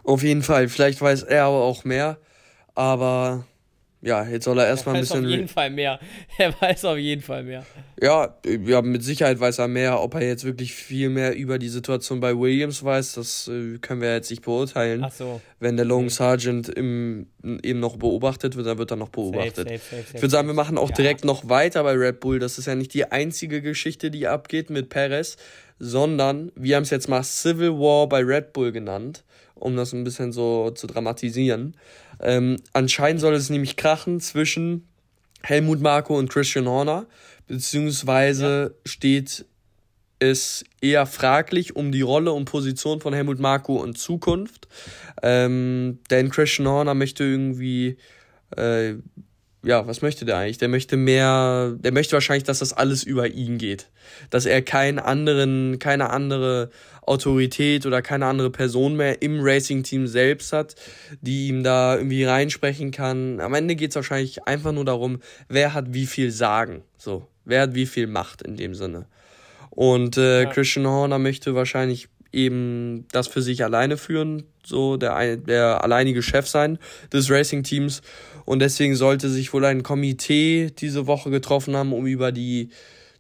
Auf 0.04 0.24
jeden 0.24 0.42
Fall. 0.42 0.70
Vielleicht 0.70 1.02
weiß 1.02 1.24
er 1.24 1.46
aber 1.46 1.62
auch 1.62 1.84
mehr. 1.84 2.18
Aber 2.74 3.46
ja, 4.02 4.24
jetzt 4.24 4.46
soll 4.46 4.58
er 4.58 4.68
erstmal 4.68 4.96
ein 4.96 5.02
bisschen. 5.02 5.18
Er 5.18 5.24
weiß 5.24 5.28
auf 5.28 5.38
jeden 5.38 5.48
Fall 5.50 5.70
mehr. 5.72 6.00
Er 6.38 6.62
weiß 6.62 6.86
auf 6.86 6.98
jeden 6.98 7.22
Fall 7.22 7.44
mehr. 7.44 7.66
Ja, 8.02 8.34
ja, 8.46 8.82
mit 8.82 9.04
Sicherheit 9.04 9.42
weiß 9.42 9.60
er 9.60 9.68
mehr. 9.68 10.00
Ob 10.02 10.16
er 10.16 10.22
jetzt 10.22 10.46
wirklich 10.46 10.74
viel 10.74 11.10
mehr 11.10 11.36
über 11.36 11.60
die 11.60 11.68
Situation 11.68 12.22
bei 12.22 12.38
Williams 12.38 12.82
weiß, 12.82 13.16
das 13.16 13.50
äh, 13.50 13.78
können 13.80 14.00
wir 14.00 14.14
jetzt 14.14 14.30
nicht 14.30 14.44
beurteilen. 14.44 15.04
Ach 15.04 15.12
so. 15.12 15.42
Wenn 15.60 15.76
der 15.76 15.86
Long 15.86 16.10
Sergeant 16.10 16.70
im, 16.70 17.28
eben 17.44 17.82
noch 17.82 17.98
beobachtet 17.98 18.56
wird, 18.56 18.68
dann 18.68 18.78
wird 18.78 18.92
er 18.92 18.98
noch 18.98 19.10
beobachtet. 19.10 19.68
Safe, 19.68 19.78
safe, 19.78 20.02
safe, 20.02 20.16
ich 20.16 20.22
würde 20.22 20.30
sagen, 20.30 20.48
wir 20.48 20.54
machen 20.54 20.78
auch 20.78 20.90
ja. 20.92 20.96
direkt 20.96 21.26
noch 21.26 21.50
weiter 21.50 21.84
bei 21.84 21.94
Red 21.94 22.22
Bull. 22.22 22.40
Das 22.40 22.58
ist 22.58 22.68
ja 22.68 22.76
nicht 22.76 22.94
die 22.94 23.12
einzige 23.12 23.62
Geschichte, 23.62 24.12
die 24.12 24.28
abgeht 24.28 24.70
mit 24.70 24.88
Perez, 24.88 25.36
sondern 25.78 26.54
wir 26.56 26.78
haben 26.78 26.84
es 26.84 26.90
jetzt 26.90 27.10
mal 27.10 27.24
Civil 27.24 27.72
War 27.72 28.08
bei 28.08 28.22
Red 28.22 28.54
Bull 28.54 28.72
genannt, 28.72 29.26
um 29.56 29.76
das 29.76 29.92
ein 29.92 30.06
bisschen 30.06 30.32
so 30.32 30.72
zu 30.72 30.88
dramatisieren. 30.88 31.76
Ähm, 32.22 32.58
anscheinend 32.74 33.22
soll 33.22 33.34
es 33.34 33.50
nämlich 33.50 33.76
krachen 33.76 34.20
zwischen 34.20 34.88
Helmut 35.44 35.82
Marko 35.82 36.18
und 36.18 36.30
Christian 36.30 36.68
Horner, 36.68 37.06
beziehungsweise 37.48 38.76
ja. 38.76 38.90
steht 38.92 39.46
es 40.20 40.66
eher 40.82 41.06
fraglich 41.06 41.76
um 41.76 41.92
die 41.92 42.02
Rolle 42.02 42.34
und 42.34 42.46
Position 42.46 43.00
von 43.00 43.14
Helmut 43.14 43.40
Marko 43.40 43.84
in 43.84 43.96
Zukunft. 43.96 44.68
Ähm, 45.24 46.00
denn 46.10 46.30
Christian 46.30 46.68
Horner 46.68 46.94
möchte 46.94 47.24
irgendwie 47.24 47.98
äh, 48.56 48.96
ja, 49.64 49.86
was 49.88 50.02
möchte 50.02 50.26
der 50.26 50.38
eigentlich? 50.38 50.58
Der 50.58 50.70
möchte 50.70 50.96
mehr, 50.96 51.76
der 51.78 51.92
möchte 51.92 52.14
wahrscheinlich, 52.14 52.46
dass 52.46 52.60
das 52.60 52.72
alles 52.72 53.04
über 53.04 53.28
ihn 53.28 53.58
geht. 53.58 53.90
Dass 54.30 54.46
er 54.46 54.62
keinen 54.62 55.00
anderen, 55.00 55.80
keine 55.80 56.12
andere 56.12 56.70
Autorität 57.02 57.86
oder 57.86 58.02
keine 58.02 58.28
andere 58.28 58.52
Person 58.52 58.96
mehr 58.96 59.22
im 59.22 59.40
Racing-Team 59.42 60.08
selbst 60.08 60.54
hat, 60.54 60.76
die 61.22 61.48
ihm 61.48 61.64
da 61.64 61.98
irgendwie 61.98 62.24
reinsprechen 62.24 62.92
kann. 62.92 63.42
Am 63.42 63.54
Ende 63.54 63.76
geht 63.76 63.90
es 63.90 63.96
wahrscheinlich 63.96 64.46
einfach 64.46 64.72
nur 64.72 64.86
darum, 64.86 65.20
wer 65.50 65.74
hat 65.74 65.94
wie 65.94 66.06
viel 66.06 66.32
Sagen. 66.32 66.84
So, 66.98 67.28
wer 67.44 67.64
hat 67.64 67.76
wie 67.76 67.86
viel 67.86 68.08
Macht 68.08 68.42
in 68.42 68.56
dem 68.56 68.76
Sinne. 68.76 69.08
Und 69.72 70.18
äh, 70.18 70.44
ja. 70.44 70.50
Christian 70.50 70.88
Horner 70.88 71.20
möchte 71.20 71.54
wahrscheinlich 71.56 72.08
eben 72.32 73.08
das 73.12 73.28
für 73.28 73.42
sich 73.42 73.64
alleine 73.64 73.98
führen, 73.98 74.44
so 74.66 74.98
der, 74.98 75.38
der 75.38 75.84
alleinige 75.84 76.22
Chef 76.22 76.48
sein 76.48 76.78
des 77.12 77.30
Racing-Teams 77.30 78.02
und 78.50 78.60
deswegen 78.60 78.96
sollte 78.96 79.30
sich 79.30 79.54
wohl 79.54 79.64
ein 79.66 79.84
Komitee 79.84 80.72
diese 80.76 81.06
Woche 81.06 81.30
getroffen 81.30 81.76
haben, 81.76 81.94
um 81.94 82.08
über 82.08 82.32
die 82.32 82.70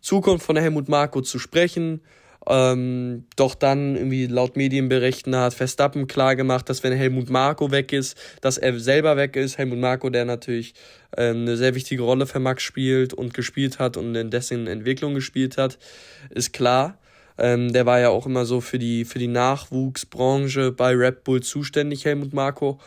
Zukunft 0.01 0.45
von 0.45 0.57
Helmut 0.57 0.89
Marko 0.89 1.21
zu 1.21 1.37
sprechen. 1.37 2.01
Ähm, 2.47 3.25
doch 3.35 3.53
dann 3.53 3.95
irgendwie 3.95 4.25
laut 4.25 4.57
Medienberichten 4.57 5.35
hat 5.35 5.53
Verstappen 5.53 6.07
klar 6.07 6.35
gemacht, 6.35 6.67
dass 6.67 6.83
wenn 6.83 6.93
Helmut 6.93 7.29
Marko 7.29 7.69
weg 7.69 7.93
ist, 7.93 8.17
dass 8.41 8.57
er 8.57 8.79
selber 8.79 9.17
weg 9.17 9.35
ist. 9.35 9.59
Helmut 9.59 9.77
Marko, 9.77 10.09
der 10.09 10.25
natürlich 10.25 10.73
ähm, 11.15 11.41
eine 11.41 11.57
sehr 11.57 11.75
wichtige 11.75 12.01
Rolle 12.01 12.25
für 12.25 12.39
Max 12.39 12.63
spielt 12.63 13.13
und 13.13 13.35
gespielt 13.35 13.77
hat 13.77 13.97
und 13.97 14.15
in 14.15 14.31
dessen 14.31 14.65
Entwicklung 14.65 15.13
gespielt 15.13 15.57
hat, 15.57 15.77
ist 16.31 16.53
klar. 16.53 16.97
Ähm, 17.39 17.71
der 17.71 17.85
war 17.85 17.99
ja 17.99 18.09
auch 18.09 18.25
immer 18.25 18.45
so 18.45 18.59
für 18.59 18.77
die, 18.77 19.05
für 19.05 19.17
die 19.17 19.27
Nachwuchsbranche 19.27 20.71
bei 20.71 20.93
Red 20.93 21.23
Bull 21.23 21.41
zuständig, 21.41 22.05
Helmut 22.05 22.33
Marko. 22.33 22.79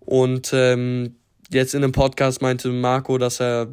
Und 0.00 0.52
ähm, 0.54 1.16
jetzt 1.50 1.74
in 1.74 1.82
einem 1.82 1.92
Podcast 1.92 2.40
meinte 2.40 2.68
Marco, 2.68 3.18
dass 3.18 3.40
er 3.40 3.68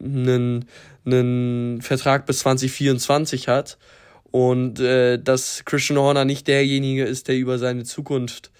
einen, 0.00 0.64
einen 1.04 1.82
Vertrag 1.82 2.24
bis 2.24 2.38
2024 2.40 3.48
hat 3.48 3.76
und 4.30 4.80
äh, 4.80 5.18
dass 5.18 5.64
Christian 5.66 5.98
Horner 5.98 6.24
nicht 6.24 6.48
derjenige 6.48 7.04
ist, 7.04 7.28
der 7.28 7.36
über 7.36 7.58
seine 7.58 7.84
Zukunft 7.84 8.50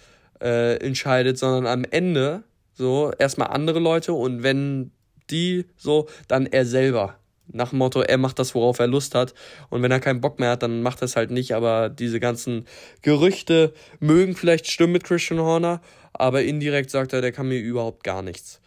äh, 0.40 0.76
entscheidet, 0.76 1.38
sondern 1.38 1.66
am 1.66 1.85
Ende 1.90 2.42
so 2.74 3.11
erstmal 3.18 3.48
andere 3.48 3.79
Leute 3.79 4.12
und 4.12 4.42
wenn 4.42 4.90
die 5.31 5.64
so, 5.76 6.09
dann 6.29 6.46
er 6.46 6.66
selber. 6.66 7.18
Nach 7.56 7.70
dem 7.70 7.78
Motto, 7.78 8.00
er 8.00 8.18
macht 8.18 8.38
das, 8.38 8.54
worauf 8.54 8.78
er 8.78 8.86
Lust 8.86 9.14
hat. 9.14 9.34
Und 9.70 9.82
wenn 9.82 9.90
er 9.90 10.00
keinen 10.00 10.20
Bock 10.20 10.38
mehr 10.38 10.50
hat, 10.50 10.62
dann 10.62 10.82
macht 10.82 11.02
er 11.02 11.06
es 11.06 11.16
halt 11.16 11.30
nicht. 11.30 11.54
Aber 11.54 11.88
diese 11.88 12.20
ganzen 12.20 12.66
Gerüchte 13.02 13.72
mögen 13.98 14.36
vielleicht 14.36 14.70
stimmen 14.70 14.92
mit 14.92 15.04
Christian 15.04 15.40
Horner 15.40 15.80
aber 16.18 16.44
indirekt 16.44 16.90
sagt 16.90 17.12
er, 17.12 17.20
der 17.20 17.32
kann 17.32 17.48
mir 17.48 17.58
überhaupt 17.58 18.04
gar 18.04 18.22
nichts. 18.22 18.60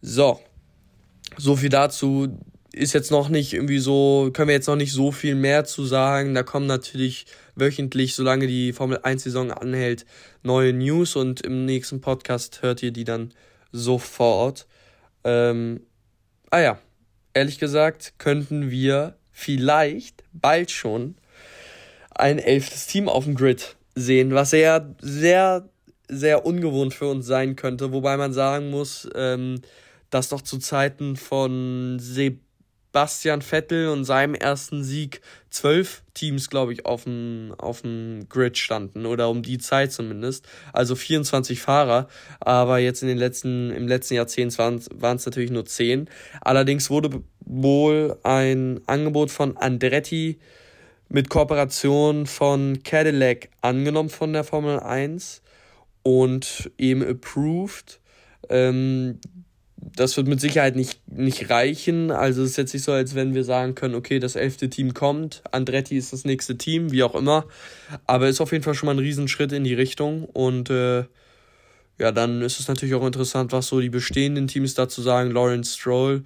So, 0.00 0.40
so 1.36 1.56
viel 1.56 1.68
dazu. 1.68 2.38
Ist 2.74 2.94
jetzt 2.94 3.10
noch 3.10 3.28
nicht 3.28 3.52
irgendwie 3.52 3.78
so, 3.78 4.30
können 4.32 4.48
wir 4.48 4.54
jetzt 4.54 4.66
noch 4.66 4.76
nicht 4.76 4.92
so 4.92 5.12
viel 5.12 5.34
mehr 5.34 5.64
zu 5.64 5.84
sagen. 5.84 6.34
Da 6.34 6.42
kommen 6.42 6.66
natürlich 6.66 7.26
wöchentlich, 7.54 8.14
solange 8.14 8.46
die 8.46 8.72
Formel 8.72 8.98
1-Saison 8.98 9.50
anhält, 9.50 10.06
neue 10.42 10.72
News 10.72 11.14
und 11.16 11.42
im 11.42 11.66
nächsten 11.66 12.00
Podcast 12.00 12.62
hört 12.62 12.82
ihr 12.82 12.90
die 12.90 13.04
dann 13.04 13.34
sofort. 13.72 14.66
Ähm, 15.22 15.82
ah 16.50 16.60
ja, 16.60 16.78
ehrlich 17.34 17.58
gesagt, 17.58 18.14
könnten 18.18 18.70
wir 18.70 19.16
vielleicht 19.30 20.22
bald 20.32 20.70
schon 20.70 21.16
ein 22.10 22.38
elftes 22.38 22.86
Team 22.86 23.08
auf 23.08 23.24
dem 23.24 23.34
Grid 23.34 23.76
sehen, 23.94 24.34
was 24.34 24.50
sehr, 24.50 24.94
sehr 25.00 25.68
sehr 26.08 26.44
ungewohnt 26.44 26.92
für 26.92 27.06
uns 27.06 27.26
sein 27.26 27.56
könnte. 27.56 27.92
Wobei 27.92 28.16
man 28.16 28.32
sagen 28.32 28.70
muss, 28.70 29.08
ähm, 29.14 29.62
dass 30.10 30.28
doch 30.28 30.42
zu 30.42 30.58
Zeiten 30.58 31.16
von 31.16 31.98
Sebastian 31.98 32.51
Vettel 32.92 33.88
und 33.88 34.04
seinem 34.04 34.34
ersten 34.34 34.84
Sieg 34.84 35.20
zwölf 35.50 36.02
Teams, 36.14 36.50
glaube 36.50 36.72
ich, 36.72 36.86
auf 36.86 37.04
dem, 37.04 37.54
auf 37.58 37.82
dem 37.82 38.28
Grid 38.28 38.58
standen 38.58 39.06
oder 39.06 39.28
um 39.28 39.42
die 39.42 39.58
Zeit 39.58 39.92
zumindest. 39.92 40.46
Also 40.72 40.94
24 40.94 41.60
Fahrer, 41.60 42.08
aber 42.40 42.78
jetzt 42.78 43.02
in 43.02 43.08
den 43.08 43.18
letzten, 43.18 43.70
im 43.70 43.88
letzten 43.88 44.14
Jahrzehnt 44.14 44.56
waren 44.58 44.76
es 44.76 45.26
natürlich 45.26 45.50
nur 45.50 45.64
zehn. 45.64 46.08
Allerdings 46.40 46.90
wurde 46.90 47.22
wohl 47.40 48.18
ein 48.22 48.80
Angebot 48.86 49.30
von 49.30 49.56
Andretti 49.56 50.38
mit 51.08 51.28
Kooperation 51.28 52.26
von 52.26 52.82
Cadillac 52.82 53.50
angenommen 53.60 54.08
von 54.08 54.32
der 54.32 54.44
Formel 54.44 54.80
1 54.80 55.42
und 56.02 56.70
eben 56.78 57.02
approved. 57.02 58.00
Ähm, 58.48 59.20
das 59.82 60.16
wird 60.16 60.28
mit 60.28 60.40
Sicherheit 60.40 60.76
nicht, 60.76 61.00
nicht 61.10 61.50
reichen. 61.50 62.10
Also 62.10 62.42
es 62.42 62.50
ist 62.50 62.56
jetzt 62.56 62.72
nicht 62.72 62.84
so, 62.84 62.92
als 62.92 63.14
wenn 63.14 63.34
wir 63.34 63.44
sagen 63.44 63.74
können, 63.74 63.94
okay, 63.94 64.20
das 64.20 64.36
elfte 64.36 64.70
Team 64.70 64.94
kommt, 64.94 65.42
Andretti 65.50 65.96
ist 65.96 66.12
das 66.12 66.24
nächste 66.24 66.56
Team, 66.56 66.92
wie 66.92 67.02
auch 67.02 67.14
immer. 67.14 67.46
Aber 68.06 68.28
ist 68.28 68.40
auf 68.40 68.52
jeden 68.52 68.64
Fall 68.64 68.74
schon 68.74 68.86
mal 68.86 68.94
ein 68.94 69.00
Riesenschritt 69.00 69.52
in 69.52 69.64
die 69.64 69.74
Richtung. 69.74 70.24
Und 70.24 70.70
äh, 70.70 71.04
ja, 71.98 72.12
dann 72.12 72.42
ist 72.42 72.60
es 72.60 72.68
natürlich 72.68 72.94
auch 72.94 73.04
interessant, 73.04 73.52
was 73.52 73.66
so 73.66 73.80
die 73.80 73.90
bestehenden 73.90 74.46
Teams 74.46 74.74
dazu 74.74 75.02
sagen. 75.02 75.32
Lawrence 75.32 75.76
Stroll, 75.76 76.24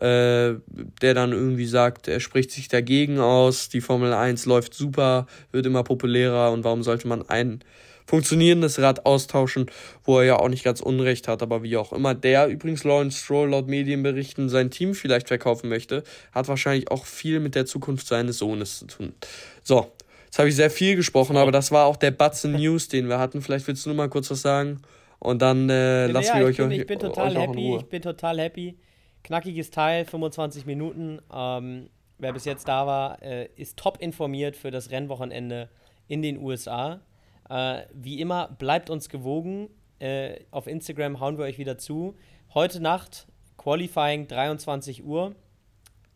äh, 0.00 0.54
der 1.00 1.14
dann 1.14 1.32
irgendwie 1.32 1.66
sagt, 1.66 2.08
er 2.08 2.20
spricht 2.20 2.50
sich 2.50 2.68
dagegen 2.68 3.18
aus, 3.18 3.70
die 3.70 3.80
Formel 3.80 4.12
1 4.12 4.44
läuft 4.46 4.74
super, 4.74 5.26
wird 5.50 5.66
immer 5.66 5.82
populärer 5.82 6.52
und 6.52 6.62
warum 6.62 6.82
sollte 6.82 7.08
man 7.08 7.28
einen 7.28 7.64
funktionierendes 8.08 8.80
Rad 8.80 9.04
austauschen, 9.04 9.66
wo 10.02 10.18
er 10.18 10.24
ja 10.24 10.36
auch 10.38 10.48
nicht 10.48 10.64
ganz 10.64 10.80
Unrecht 10.80 11.28
hat, 11.28 11.42
aber 11.42 11.62
wie 11.62 11.76
auch 11.76 11.92
immer. 11.92 12.14
Der 12.14 12.48
übrigens 12.48 12.82
Lawrence 12.82 13.18
Stroll 13.18 13.50
laut 13.50 13.68
Medienberichten 13.68 14.48
sein 14.48 14.70
Team 14.70 14.94
vielleicht 14.94 15.28
verkaufen 15.28 15.68
möchte, 15.68 16.02
hat 16.32 16.48
wahrscheinlich 16.48 16.90
auch 16.90 17.04
viel 17.04 17.38
mit 17.38 17.54
der 17.54 17.66
Zukunft 17.66 18.06
seines 18.06 18.38
Sohnes 18.38 18.78
zu 18.78 18.86
tun. 18.86 19.12
So, 19.62 19.92
jetzt 20.24 20.38
habe 20.38 20.48
ich 20.48 20.56
sehr 20.56 20.70
viel 20.70 20.96
gesprochen, 20.96 21.36
aber 21.36 21.52
das 21.52 21.70
war 21.70 21.84
auch 21.84 21.96
der 21.96 22.10
Batzen 22.10 22.52
News, 22.56 22.88
den 22.88 23.10
wir 23.10 23.18
hatten. 23.18 23.42
Vielleicht 23.42 23.68
willst 23.68 23.84
du 23.84 23.90
nur 23.90 23.96
mal 23.98 24.08
kurz 24.08 24.30
was 24.30 24.40
sagen 24.40 24.80
und 25.18 25.42
dann 25.42 25.68
äh, 25.68 26.06
ja, 26.06 26.12
lassen 26.12 26.38
wir 26.38 26.46
euch, 26.46 26.56
bin, 26.56 26.70
ich 26.70 26.86
bin 26.86 26.98
total 26.98 27.36
happy. 27.36 27.76
Ich 27.76 27.86
bin 27.86 28.00
total 28.00 28.40
happy. 28.40 28.78
Knackiges 29.22 29.70
Teil, 29.70 30.06
25 30.06 30.64
Minuten. 30.64 31.20
Ähm, 31.30 31.90
wer 32.16 32.32
bis 32.32 32.46
jetzt 32.46 32.68
da 32.68 32.86
war, 32.86 33.22
äh, 33.22 33.50
ist 33.56 33.76
top 33.76 34.00
informiert 34.00 34.56
für 34.56 34.70
das 34.70 34.90
Rennwochenende 34.90 35.68
in 36.06 36.22
den 36.22 36.38
USA. 36.38 37.00
Äh, 37.48 37.82
wie 37.92 38.20
immer, 38.20 38.48
bleibt 38.58 38.90
uns 38.90 39.08
gewogen. 39.08 39.68
Äh, 39.98 40.40
auf 40.50 40.66
Instagram 40.66 41.20
hauen 41.20 41.38
wir 41.38 41.44
euch 41.44 41.58
wieder 41.58 41.78
zu. 41.78 42.14
Heute 42.54 42.80
Nacht 42.80 43.26
Qualifying 43.56 44.28
23 44.28 45.04
Uhr. 45.04 45.34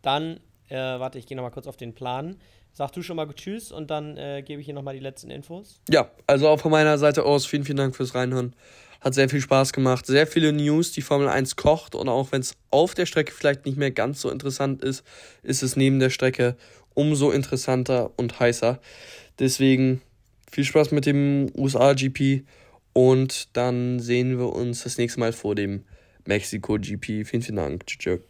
Dann, 0.03 0.41
äh, 0.69 0.77
warte, 0.77 1.19
ich 1.19 1.27
gehe 1.27 1.37
nochmal 1.37 1.51
kurz 1.53 1.67
auf 1.67 1.77
den 1.77 1.95
Plan. 1.95 2.37
Sag 2.73 2.93
du 2.93 3.03
schon 3.03 3.17
mal 3.17 3.29
Tschüss 3.35 3.71
und 3.71 3.91
dann 3.91 4.17
äh, 4.17 4.43
gebe 4.43 4.61
ich 4.61 4.65
hier 4.65 4.75
nochmal 4.75 4.95
die 4.95 5.01
letzten 5.01 5.31
Infos. 5.31 5.81
Ja, 5.91 6.11
also 6.27 6.49
auch 6.49 6.59
von 6.59 6.71
meiner 6.71 6.97
Seite 6.97 7.25
aus 7.25 7.45
vielen, 7.45 7.65
vielen 7.65 7.77
Dank 7.77 7.95
fürs 7.95 8.15
Reinhören. 8.15 8.57
Hat 9.01 9.15
sehr 9.15 9.29
viel 9.29 9.41
Spaß 9.41 9.73
gemacht. 9.73 10.07
Sehr 10.07 10.27
viele 10.27 10.53
News. 10.53 10.93
Die 10.93 11.03
Formel 11.03 11.29
1 11.29 11.57
kocht 11.57 11.95
und 11.95 12.09
auch 12.09 12.33
wenn 12.33 12.41
es 12.41 12.55
auf 12.71 12.95
der 12.95 13.05
Strecke 13.05 13.33
vielleicht 13.33 13.67
nicht 13.67 13.77
mehr 13.77 13.91
ganz 13.91 14.21
so 14.21 14.31
interessant 14.31 14.83
ist, 14.83 15.05
ist 15.43 15.63
es 15.63 15.77
neben 15.77 15.99
der 15.99 16.11
Strecke 16.11 16.57
umso 16.95 17.31
interessanter 17.31 18.11
und 18.17 18.39
heißer. 18.39 18.81
Deswegen 19.39 20.01
viel 20.53 20.65
Spaß 20.65 20.93
mit 20.93 21.07
dem 21.07 21.51
USA 21.57 21.95
GP 21.95 22.45
und 22.93 23.57
dann 23.57 23.99
sehen 23.99 24.39
wir 24.39 24.53
uns 24.53 24.85
das 24.85 24.99
nächste 24.99 25.19
Mal 25.19 25.33
vor 25.33 25.55
dem 25.55 25.85
Mexiko 26.27 26.75
GP. 26.79 27.25
Vielen, 27.25 27.43
vielen 27.43 27.57
Dank. 27.57 27.87
Tschüss. 27.87 28.21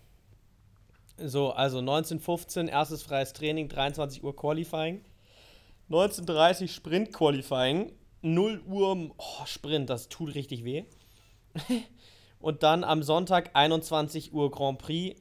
So, 1.19 1.51
also 1.51 1.79
19.15 1.79 2.69
erstes 2.69 3.03
freies 3.03 3.33
Training, 3.33 3.69
23 3.69 4.25
Uhr 4.25 4.35
Qualifying. 4.35 5.03
19.30 5.91 6.69
Sprint 6.69 7.13
Qualifying, 7.13 7.93
0 8.23 8.63
Uhr 8.67 9.11
oh, 9.19 9.47
Sprint, 9.47 9.91
das 9.91 10.09
tut 10.09 10.35
richtig 10.35 10.65
weh. 10.65 10.85
Und 12.41 12.63
dann 12.63 12.83
am 12.83 13.03
Sonntag 13.03 13.51
21 13.55 14.33
Uhr 14.33 14.51
Grand 14.51 14.79
Prix. 14.79 15.21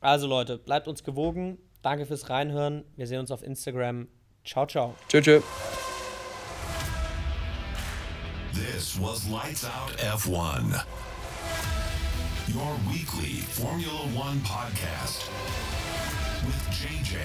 Also 0.00 0.26
Leute, 0.26 0.58
bleibt 0.58 0.86
uns 0.86 1.02
gewogen. 1.02 1.58
Danke 1.82 2.06
fürs 2.06 2.28
Reinhören. 2.28 2.84
Wir 2.96 3.06
sehen 3.06 3.20
uns 3.20 3.30
auf 3.30 3.42
Instagram. 3.42 4.08
Ciao, 4.44 4.66
ciao. 4.66 4.94
Tschüss. 5.08 5.24
tschüss. 5.24 5.91
This 8.54 8.98
was 8.98 9.26
Lights 9.28 9.64
Out 9.64 9.90
F1, 9.96 10.84
your 12.48 12.76
weekly 12.92 13.40
Formula 13.40 14.06
One 14.14 14.40
podcast 14.40 15.28
with 16.44 16.56
JJ 16.70 17.18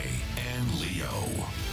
and 0.55 0.79
Leo. 0.79 1.66